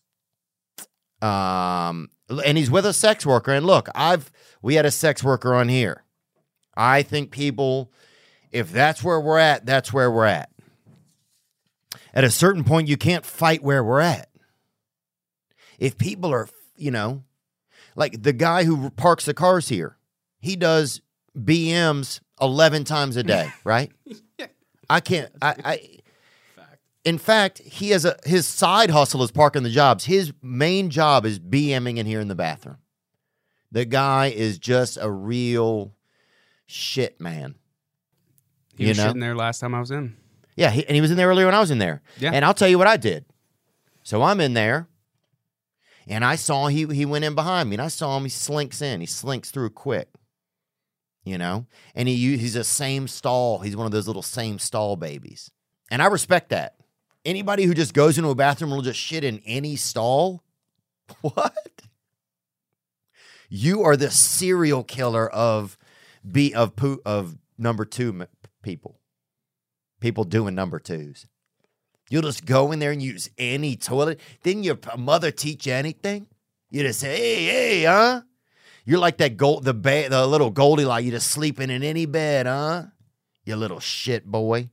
[1.22, 2.08] um
[2.46, 4.32] and he's with a sex worker and look i've
[4.62, 6.02] we had a sex worker on here
[6.74, 7.92] i think people
[8.52, 10.48] if that's where we're at that's where we're at
[12.14, 14.29] at a certain point you can't fight where we're at
[15.80, 17.24] if people are you know
[17.96, 19.96] like the guy who parks the cars here
[20.38, 21.00] he does
[21.36, 23.90] bms 11 times a day right
[24.88, 25.80] i can't i i
[27.02, 30.04] in fact, he has a his side hustle is parking the jobs.
[30.04, 32.76] His main job is BMing in here in the bathroom.
[33.72, 35.94] The guy is just a real
[36.66, 37.54] shit man.
[38.76, 39.06] He You was know?
[39.06, 40.14] sitting there last time I was in.
[40.56, 42.02] Yeah, he, and he was in there earlier when I was in there.
[42.18, 42.32] Yeah.
[42.34, 43.24] And I'll tell you what I did.
[44.02, 44.86] So I'm in there,
[46.06, 48.24] and I saw he he went in behind me, and I saw him.
[48.24, 49.00] He slinks in.
[49.00, 50.08] He slinks through quick.
[51.24, 53.58] You know, and he he's a same stall.
[53.58, 55.50] He's one of those little same stall babies,
[55.90, 56.76] and I respect that.
[57.24, 60.42] Anybody who just goes into a bathroom and will just shit in any stall,
[61.20, 61.82] what?
[63.50, 65.76] You are the serial killer of
[66.30, 68.26] be of poo of number two
[68.62, 69.00] people
[70.00, 71.26] people doing number twos.
[72.10, 74.20] You'll just go in there and use any toilet.
[74.42, 76.26] Didn't your mother teach you anything?
[76.68, 78.22] You just say, hey, hey, huh?
[78.84, 81.04] You're like that gold, the ba- the little Goldilocks.
[81.04, 82.86] You just sleeping in any bed, huh?
[83.44, 84.70] You little shit boy.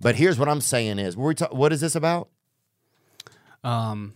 [0.00, 2.28] But here's what I'm saying is, we ta- what is this about?
[3.62, 4.12] Um,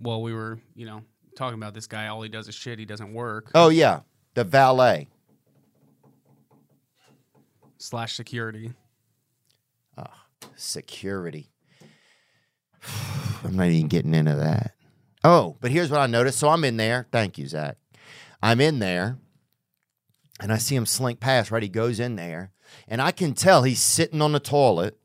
[0.00, 1.02] well, we were, you know,
[1.36, 2.08] talking about this guy.
[2.08, 2.80] All he does is shit.
[2.80, 3.52] He doesn't work.
[3.54, 4.00] Oh yeah,
[4.34, 5.08] the valet.
[7.78, 8.72] Slash security.
[10.56, 11.50] Security.
[13.44, 14.74] I'm not even getting into that.
[15.24, 16.38] Oh, but here's what I noticed.
[16.38, 17.06] So I'm in there.
[17.12, 17.76] Thank you, Zach.
[18.42, 19.18] I'm in there
[20.40, 21.62] and I see him slink past, right?
[21.62, 22.52] He goes in there
[22.88, 24.98] and I can tell he's sitting on the toilet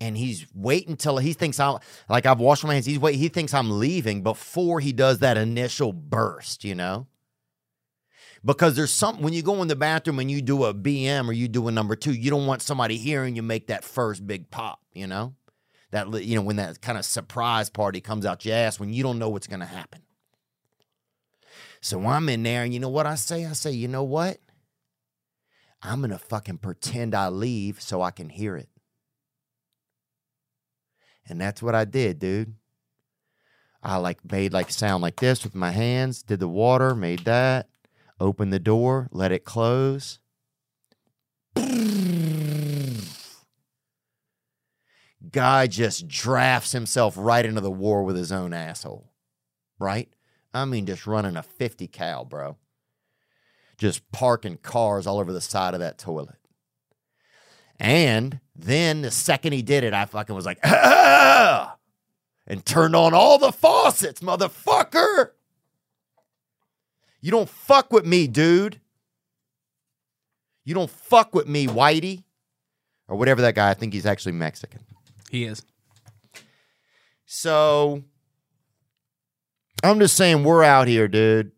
[0.00, 2.86] and he's waiting till he thinks I'm like I've washed my hands.
[2.86, 3.16] He's wait.
[3.16, 7.06] He thinks I'm leaving before he does that initial burst, you know?
[8.44, 11.32] Because there's something when you go in the bathroom and you do a BM or
[11.32, 14.50] you do a number two, you don't want somebody hearing you make that first big
[14.50, 15.34] pop, you know?
[15.92, 19.02] That you know when that kind of surprise party comes out your ass when you
[19.02, 20.02] don't know what's going to happen.
[21.80, 23.46] So I'm in there and you know what I say?
[23.46, 24.38] I say, "You know what?
[25.82, 28.68] I'm going to fucking pretend I leave so I can hear it."
[31.28, 32.56] And that's what I did, dude.
[33.80, 37.68] I like made like sound like this with my hands, did the water, made that,
[38.20, 40.18] opened the door, let it close.
[45.30, 49.10] Guy just drafts himself right into the war with his own asshole.
[49.78, 50.08] Right?
[50.52, 52.56] I mean, just running a 50 cal, bro.
[53.76, 56.38] Just parking cars all over the side of that toilet.
[57.80, 61.76] And then the second he did it, I fucking was like, ah!
[62.46, 65.30] and turned on all the faucets, motherfucker.
[67.24, 68.82] You don't fuck with me, dude.
[70.66, 72.22] You don't fuck with me, Whitey.
[73.08, 74.80] Or whatever that guy, I think he's actually Mexican.
[75.30, 75.62] He is.
[77.24, 78.04] So
[79.82, 81.52] I'm just saying we're out here, dude.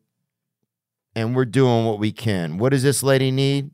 [1.17, 2.59] And we're doing what we can.
[2.59, 3.73] What does this lady need?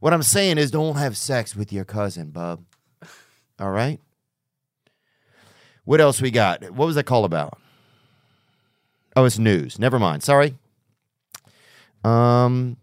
[0.00, 2.64] What I'm saying is don't have sex with your cousin, bub.
[3.60, 4.00] All right?
[5.84, 6.62] What else we got?
[6.72, 7.59] What was that call about?
[9.20, 9.78] Oh, it's news.
[9.78, 10.22] Never mind.
[10.22, 10.54] Sorry.
[12.02, 12.78] Um,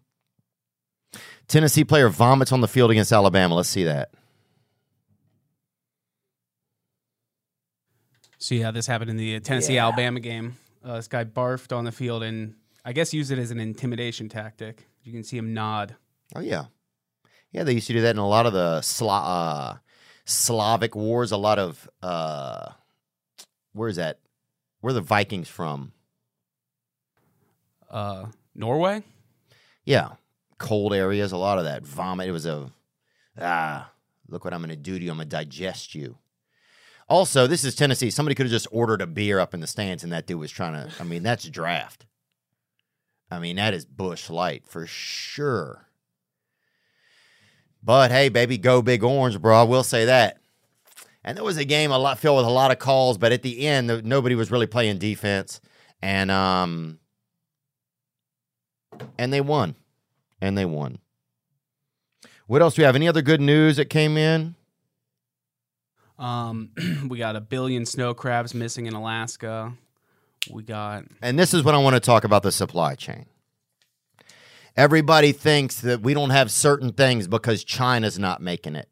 [1.47, 3.55] Tennessee player vomits on the field against Alabama.
[3.55, 4.11] Let's see that.
[8.37, 10.57] So yeah, this happened in the Tennessee Alabama game.
[10.85, 12.53] Uh, this guy barfed on the field and
[12.85, 14.87] I guess used it as an intimidation tactic.
[15.01, 15.95] You can see him nod.
[16.35, 16.65] Oh yeah,
[17.51, 17.63] yeah.
[17.63, 19.77] They used to do that in a lot of the Sla- uh,
[20.25, 21.31] Slavic wars.
[21.31, 22.73] A lot of uh,
[23.73, 24.19] where is that?
[24.81, 25.93] Where are the Vikings from?
[27.89, 29.03] Uh, Norway.
[29.85, 30.11] Yeah,
[30.57, 31.31] cold areas.
[31.31, 32.27] A lot of that vomit.
[32.27, 32.71] It was a
[33.39, 33.91] ah.
[34.29, 35.11] Look what I'm going to do to you.
[35.11, 36.17] I'm going to digest you.
[37.09, 38.09] Also, this is Tennessee.
[38.09, 40.51] Somebody could have just ordered a beer up in the stands, and that dude was
[40.51, 40.91] trying to.
[40.99, 42.05] I mean, that's draft.
[43.31, 45.87] I mean, that is Busch Light for sure.
[47.81, 49.61] But hey, baby, go big orange, bro.
[49.61, 50.39] I will say that.
[51.23, 53.43] And there was a game a lot filled with a lot of calls, but at
[53.43, 55.61] the end, nobody was really playing defense,
[56.01, 56.99] and um,
[59.17, 59.75] and they won,
[60.41, 60.99] and they won.
[62.47, 62.95] What else do we have?
[62.95, 64.55] Any other good news that came in?
[66.17, 66.71] Um,
[67.07, 69.73] we got a billion snow crabs missing in Alaska.
[70.49, 73.25] We got And this is what I want to talk about the supply chain.
[74.75, 78.87] Everybody thinks that we don't have certain things because China's not making it.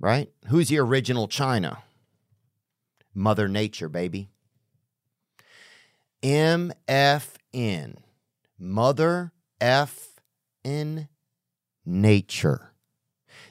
[0.00, 0.30] Right?
[0.48, 1.78] Who's the original China?
[3.14, 4.30] Mother Nature, baby.
[7.54, 7.96] MFN.
[8.58, 10.20] Mother F
[10.64, 11.08] in
[11.84, 12.72] Nature.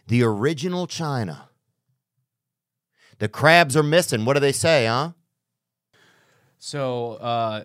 [0.08, 1.50] The original China.
[3.20, 4.26] The crabs are missing.
[4.26, 5.12] What do they say, huh?
[6.60, 7.64] so uh,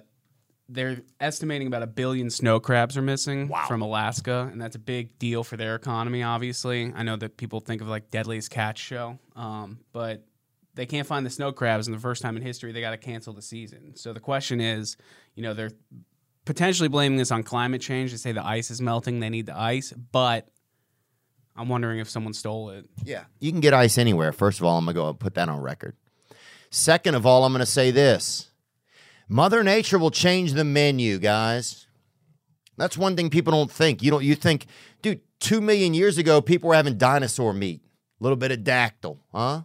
[0.69, 5.19] they're estimating about a billion snow crabs are missing from Alaska, and that's a big
[5.19, 6.23] deal for their economy.
[6.23, 10.27] Obviously, I know that people think of like Deadliest Catch show, um, but
[10.75, 12.97] they can't find the snow crabs, and the first time in history they got to
[12.97, 13.95] cancel the season.
[13.97, 14.97] So the question is,
[15.35, 15.73] you know, they're
[16.45, 18.11] potentially blaming this on climate change.
[18.11, 20.49] They say the ice is melting; they need the ice, but
[21.57, 22.87] I'm wondering if someone stole it.
[23.05, 23.25] Yeah.
[23.41, 24.33] You can get ice anywhere.
[24.33, 25.97] First of all, I'm going to go put that on record.
[26.71, 28.51] Second of all, I'm going to say this
[29.29, 31.87] Mother Nature will change the menu, guys.
[32.79, 34.03] That's one thing people don't think.
[34.03, 34.67] You don't you think,
[35.03, 37.83] dude, 2 million years ago people were having dinosaur meat,
[38.21, 39.63] a little bit of dactyl, huh?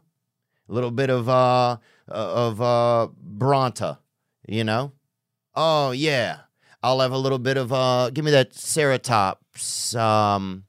[0.69, 1.77] A little bit of uh
[2.09, 3.07] of uh
[3.37, 3.99] bronta,
[4.45, 4.91] you know?
[5.55, 6.39] Oh yeah.
[6.83, 10.65] I'll have a little bit of uh give me that ceratops um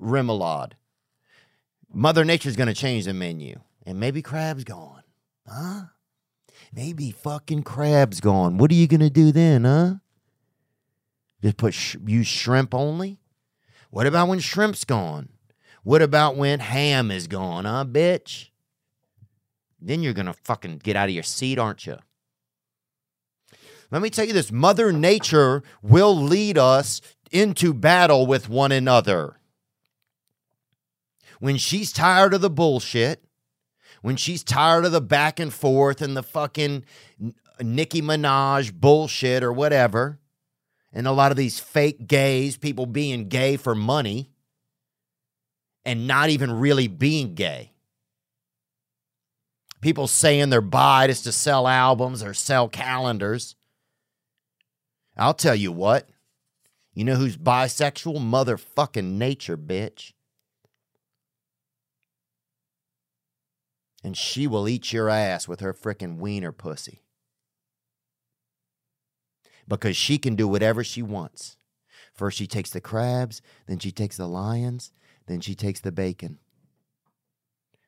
[0.00, 0.72] remoulade.
[1.92, 3.60] Mother Nature's to change the menu.
[3.86, 5.02] And maybe crab's gone.
[5.46, 5.82] Huh?
[6.72, 8.58] Maybe fucking crab's gone.
[8.58, 9.94] What are you to do then, huh?
[11.42, 13.20] Just put sh- use shrimp only?
[13.90, 15.28] What about when shrimp's gone?
[15.84, 18.48] What about when ham is gone, huh, bitch?
[19.80, 21.98] Then you're to fucking get out of your seat, aren't you?
[23.90, 29.36] Let me tell you this Mother Nature will lead us into battle with one another
[31.44, 33.22] when she's tired of the bullshit,
[34.00, 36.84] when she's tired of the back and forth and the fucking
[37.60, 40.18] Nicki Minaj bullshit or whatever,
[40.92, 44.30] and a lot of these fake gays, people being gay for money
[45.84, 47.72] and not even really being gay.
[49.80, 53.54] People saying they're bi just to sell albums or sell calendars.
[55.16, 56.08] I'll tell you what.
[56.94, 58.18] You know who's bisexual?
[58.18, 60.12] Motherfucking nature, bitch.
[64.04, 67.00] and she will eat your ass with her frickin' wiener pussy.
[69.66, 71.56] Because she can do whatever she wants.
[72.12, 74.92] First, she takes the crabs, then she takes the lions,
[75.26, 76.38] then she takes the bacon.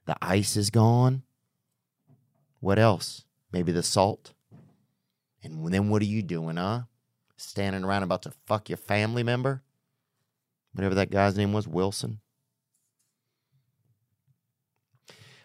[0.06, 1.22] The ice is gone.
[2.60, 3.26] What else?
[3.52, 4.32] Maybe the salt.
[5.42, 6.82] And then what are you doing, huh?
[7.36, 9.62] Standing around about to fuck your family member?
[10.72, 12.20] Whatever that guy's name was, Wilson.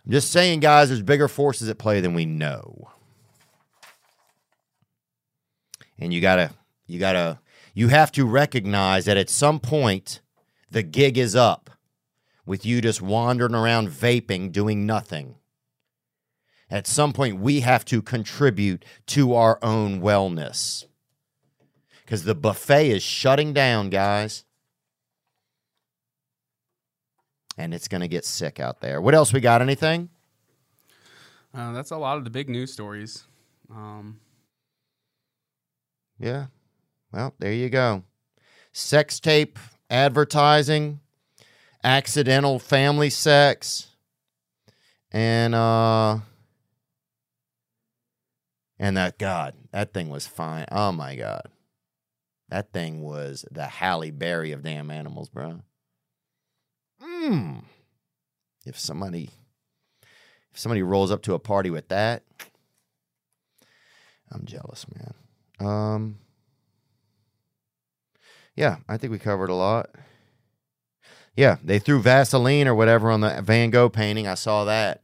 [0.05, 2.89] I'm just saying, guys, there's bigger forces at play than we know.
[5.99, 6.51] And you gotta,
[6.87, 7.39] you gotta,
[7.73, 10.21] you have to recognize that at some point
[10.71, 11.69] the gig is up
[12.45, 15.35] with you just wandering around vaping, doing nothing.
[16.69, 20.85] At some point, we have to contribute to our own wellness.
[22.11, 24.43] Because the buffet is shutting down, guys.
[27.57, 28.99] And it's going to get sick out there.
[28.99, 29.61] What else we got?
[29.61, 30.09] Anything?
[31.53, 33.23] Uh, that's a lot of the big news stories.
[33.73, 34.19] Um,
[36.19, 36.47] Yeah.
[37.13, 38.03] Well, there you go.
[38.73, 39.57] Sex tape
[39.89, 40.99] advertising,
[41.81, 43.87] accidental family sex,
[45.13, 46.19] and uh
[48.77, 50.65] And that God, that thing was fine.
[50.73, 51.47] Oh my God.
[52.51, 55.61] That thing was the Halle Berry of damn animals, bro.
[57.01, 57.63] Mmm.
[58.65, 59.29] If somebody
[60.51, 62.23] if somebody rolls up to a party with that,
[64.29, 65.13] I'm jealous, man.
[65.65, 66.17] Um
[68.55, 69.89] Yeah, I think we covered a lot.
[71.37, 74.27] Yeah, they threw Vaseline or whatever on the Van Gogh painting.
[74.27, 75.01] I saw that.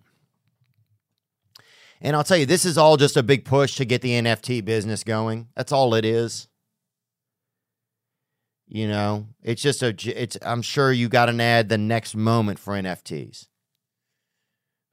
[2.02, 4.66] And I'll tell you, this is all just a big push to get the NFT
[4.66, 5.48] business going.
[5.56, 6.47] That's all it is.
[8.70, 12.60] You know, it's just a, it's, I'm sure you got an ad the next moment
[12.60, 13.48] for NFTs.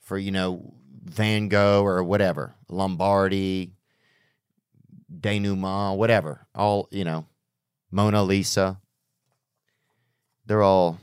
[0.01, 3.73] For, you know, Van Gogh or whatever, Lombardi,
[5.21, 6.47] denouement, whatever.
[6.55, 7.27] All, you know,
[7.91, 8.81] Mona Lisa.
[10.47, 11.01] They're all,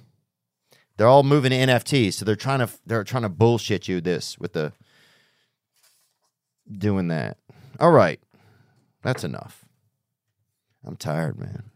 [0.96, 2.14] they're all moving to NFTs.
[2.14, 4.72] So they're trying to, they're trying to bullshit you this with the,
[6.72, 7.38] doing that.
[7.80, 8.20] All right.
[9.02, 9.66] That's enough.
[10.86, 11.71] I'm tired, man.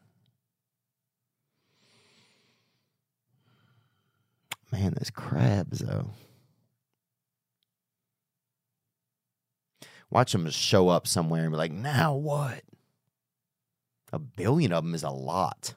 [4.75, 6.09] Man, those crabs, though.
[10.09, 12.61] Watch them show up somewhere and be like, now what?
[14.11, 15.75] A billion of them is a lot.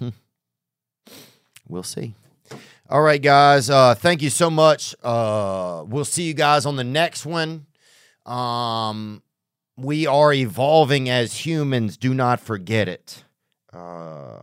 [1.68, 2.14] we'll see.
[2.90, 3.70] All right, guys.
[3.70, 4.96] Uh, thank you so much.
[5.00, 7.66] Uh, we'll see you guys on the next one.
[8.26, 9.22] Um,
[9.76, 11.96] we are evolving as humans.
[11.96, 13.22] Do not forget it.
[13.72, 14.40] Uh,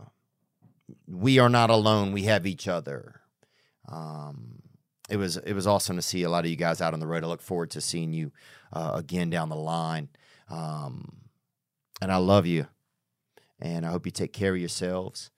[1.16, 2.12] we are not alone.
[2.12, 3.22] We have each other.
[3.90, 4.62] Um,
[5.10, 7.08] it was it was awesome to see a lot of you guys out on the
[7.08, 7.24] road.
[7.24, 8.32] I look forward to seeing you
[8.74, 10.10] uh, again down the line.
[10.50, 11.22] Um,
[12.02, 12.68] and I love you,
[13.60, 15.32] and I hope you take care of yourselves.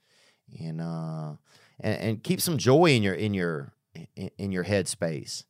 [0.60, 1.34] And uh,
[1.80, 3.74] and, and keep some joy in your in your
[4.16, 5.44] in, in your headspace.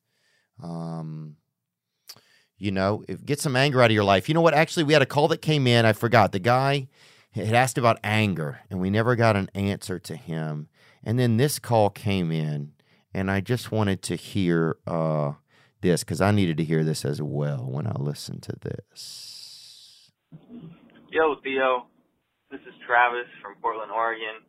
[0.62, 1.36] Um,
[2.58, 4.28] you know, if, get some anger out of your life.
[4.28, 4.56] You know what?
[4.56, 5.86] Actually, we had a call that came in.
[5.86, 6.88] I forgot the guy
[7.46, 10.68] had asked about anger, and we never got an answer to him.
[11.04, 12.74] And then this call came in,
[13.14, 15.34] and I just wanted to hear uh,
[15.82, 20.12] this because I needed to hear this as well when I listened to this.
[21.10, 21.88] Yo, Theo.
[22.50, 24.40] This is Travis from Portland, Oregon.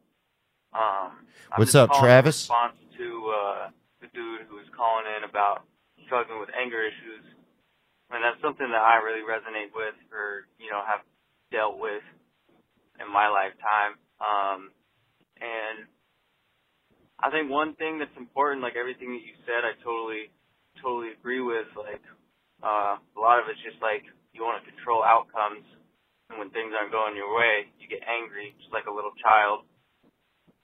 [0.72, 2.46] Um, What's up, Travis?
[2.46, 3.70] response to uh,
[4.00, 5.64] the dude who was calling in about
[6.06, 7.24] struggling with anger issues,
[8.10, 11.00] and that's something that I really resonate with, or you know, have
[11.50, 12.02] dealt with
[12.98, 13.98] in my lifetime.
[14.18, 14.60] Um,
[15.38, 15.86] and
[17.18, 20.30] I think one thing that's important, like everything that you said, I totally,
[20.82, 21.66] totally agree with.
[21.74, 22.02] Like
[22.62, 25.66] uh, a lot of it's just like you want to control outcomes,
[26.30, 29.66] and when things aren't going your way, you get angry, just like a little child.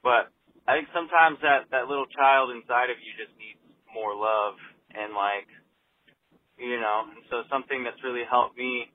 [0.03, 0.31] But
[0.67, 3.59] I think sometimes that that little child inside of you just needs
[3.91, 4.59] more love
[4.95, 5.51] and like
[6.55, 8.95] you know, and so something that's really helped me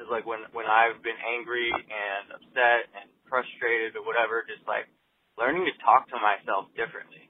[0.00, 4.88] is like when when I've been angry and upset and frustrated or whatever, just like
[5.36, 7.28] learning to talk to myself differently.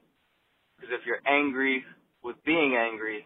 [0.75, 1.83] Because if you're angry
[2.23, 3.23] with being angry,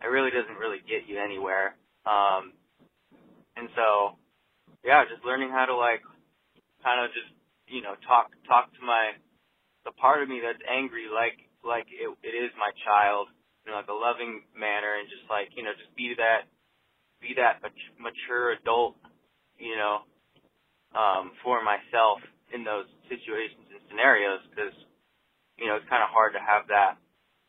[0.00, 1.76] it really doesn't really get you anywhere.
[2.08, 2.56] Um,
[3.56, 4.16] and so,
[4.84, 6.00] yeah, just learning how to like
[6.84, 7.28] kind of just
[7.68, 9.12] you know talk talk to my
[9.84, 13.28] the part of me that's angry like like it, it is my child
[13.66, 16.48] in like a loving manner and just like you know just be that
[17.20, 17.60] be that
[17.98, 18.94] mature adult
[19.58, 20.00] you know
[20.98, 22.18] um for myself
[22.54, 24.72] in those situations and scenarios because
[25.58, 26.96] you know it's kind of hard to have that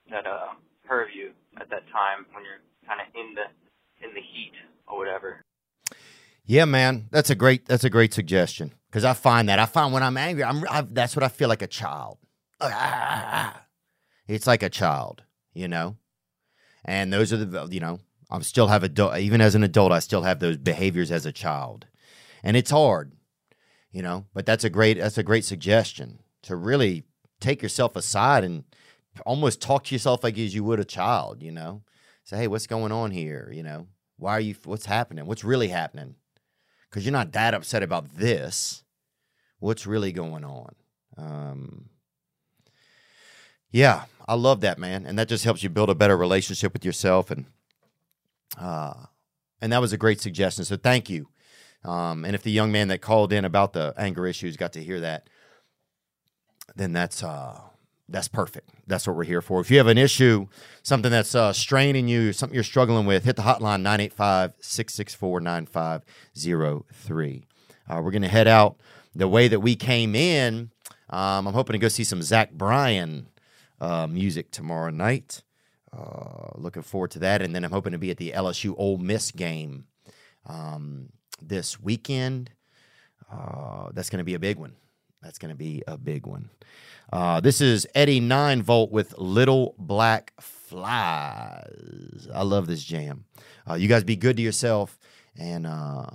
[0.09, 0.53] that uh
[0.85, 1.29] purview
[1.61, 3.45] at that time when you're kind of in the
[4.05, 4.53] in the heat
[4.87, 5.41] or whatever
[6.45, 9.93] Yeah, man, that's a great that's a great suggestion because I find that I find
[9.93, 12.17] when I'm angry, I'm I, that's what I feel like a child.
[12.59, 13.65] Ah.
[14.27, 15.23] It's like a child,
[15.53, 15.97] you know,
[16.83, 19.99] and those are the you know I still have adult even as an adult I
[19.99, 21.87] still have those behaviors as a child,
[22.43, 23.13] and it's hard,
[23.91, 24.25] you know.
[24.33, 27.03] But that's a great that's a great suggestion to really
[27.39, 28.63] take yourself aside and
[29.25, 31.83] almost talk to yourself like as you would a child, you know.
[32.23, 33.49] Say, hey, what's going on here?
[33.51, 33.87] You know,
[34.17, 34.55] why are you?
[34.65, 35.25] What's happening?
[35.25, 36.15] What's really happening?
[36.89, 38.83] because you're not that upset about this.
[39.59, 40.75] What's really going on?
[41.17, 41.89] Um,
[43.71, 46.85] yeah, I love that, man, and that just helps you build a better relationship with
[46.85, 47.45] yourself, and
[48.57, 48.93] uh,
[49.61, 50.65] and that was a great suggestion.
[50.65, 51.27] So thank you.
[51.83, 54.83] Um, and if the young man that called in about the anger issues got to
[54.83, 55.29] hear that,
[56.75, 57.59] then that's uh,
[58.07, 58.69] that's perfect.
[58.87, 59.61] That's what we're here for.
[59.61, 60.47] If you have an issue,
[60.83, 67.45] something that's uh, straining you, something you're struggling with, hit the hotline 985 664 9503.
[67.89, 68.77] Uh, We're going to head out
[69.15, 70.71] the way that we came in.
[71.09, 73.27] Um, I'm hoping to go see some Zach Bryan
[73.79, 75.43] uh, music tomorrow night.
[75.91, 77.41] Uh, looking forward to that.
[77.41, 79.85] And then I'm hoping to be at the LSU Ole Miss game
[80.45, 81.09] um,
[81.41, 82.51] this weekend.
[83.31, 84.73] Uh, that's going to be a big one.
[85.21, 86.49] That's going to be a big one.
[87.11, 92.27] Uh, this is Eddie Nine Volt with Little Black Flies.
[92.33, 93.25] I love this jam.
[93.69, 94.97] Uh, you guys be good to yourself,
[95.37, 96.05] and uh,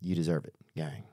[0.00, 1.04] you deserve it, gang.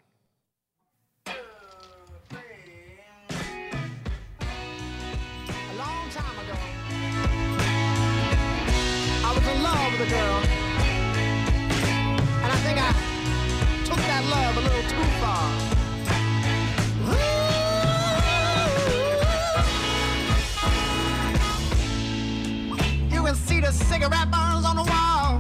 [10.10, 10.42] Girl.
[12.44, 12.92] And I think I
[13.86, 15.70] took that love a little too far.
[23.30, 25.40] Can see the cigarette burns on the wall.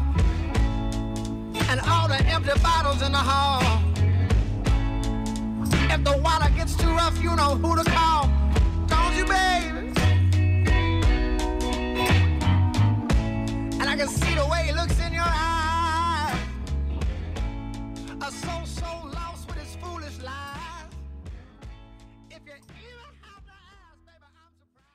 [1.71, 3.81] And all the empty bottles in the hall.
[5.89, 8.29] If the water gets too rough, you know who to call.
[8.85, 9.98] Don't you, baby?
[13.99, 16.39] Can see the way he looks in your eyes.
[18.21, 20.87] A soul so lost with his foolish lies.
[22.29, 24.87] If you even have to ask, baby, I'm surprised.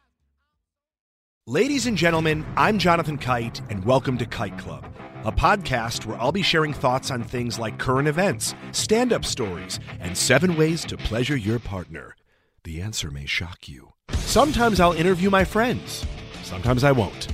[1.46, 4.86] Ladies and gentlemen, I'm Jonathan Kite, and welcome to Kite Club,
[5.24, 9.80] a podcast where I'll be sharing thoughts on things like current events, stand up stories,
[10.00, 12.16] and seven ways to pleasure your partner.
[12.62, 13.92] The answer may shock you.
[14.12, 16.06] Sometimes I'll interview my friends,
[16.42, 17.28] sometimes I won't.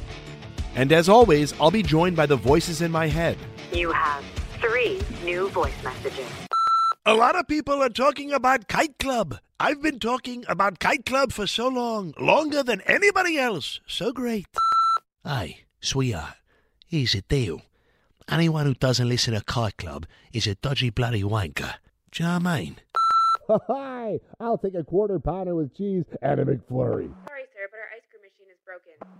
[0.75, 3.37] And as always, I'll be joined by the voices in my head.
[3.73, 4.25] You have
[4.61, 6.27] three new voice messages.
[7.07, 9.39] A lot of people are talking about Kite Club.
[9.59, 13.81] I've been talking about Kite Club for so long, longer than anybody else.
[13.87, 14.47] So great.
[15.25, 16.35] Hey, sweetheart,
[16.87, 17.63] here's the deal.
[18.29, 21.75] Anyone who doesn't listen to Kite Club is a dodgy bloody wanker.
[22.13, 22.77] Do you know what I mean?
[23.67, 27.11] Hi, I'll take a quarter pounder with cheese and a McFlurry.
[27.27, 29.20] Sorry, sir, but our ice cream machine is broken.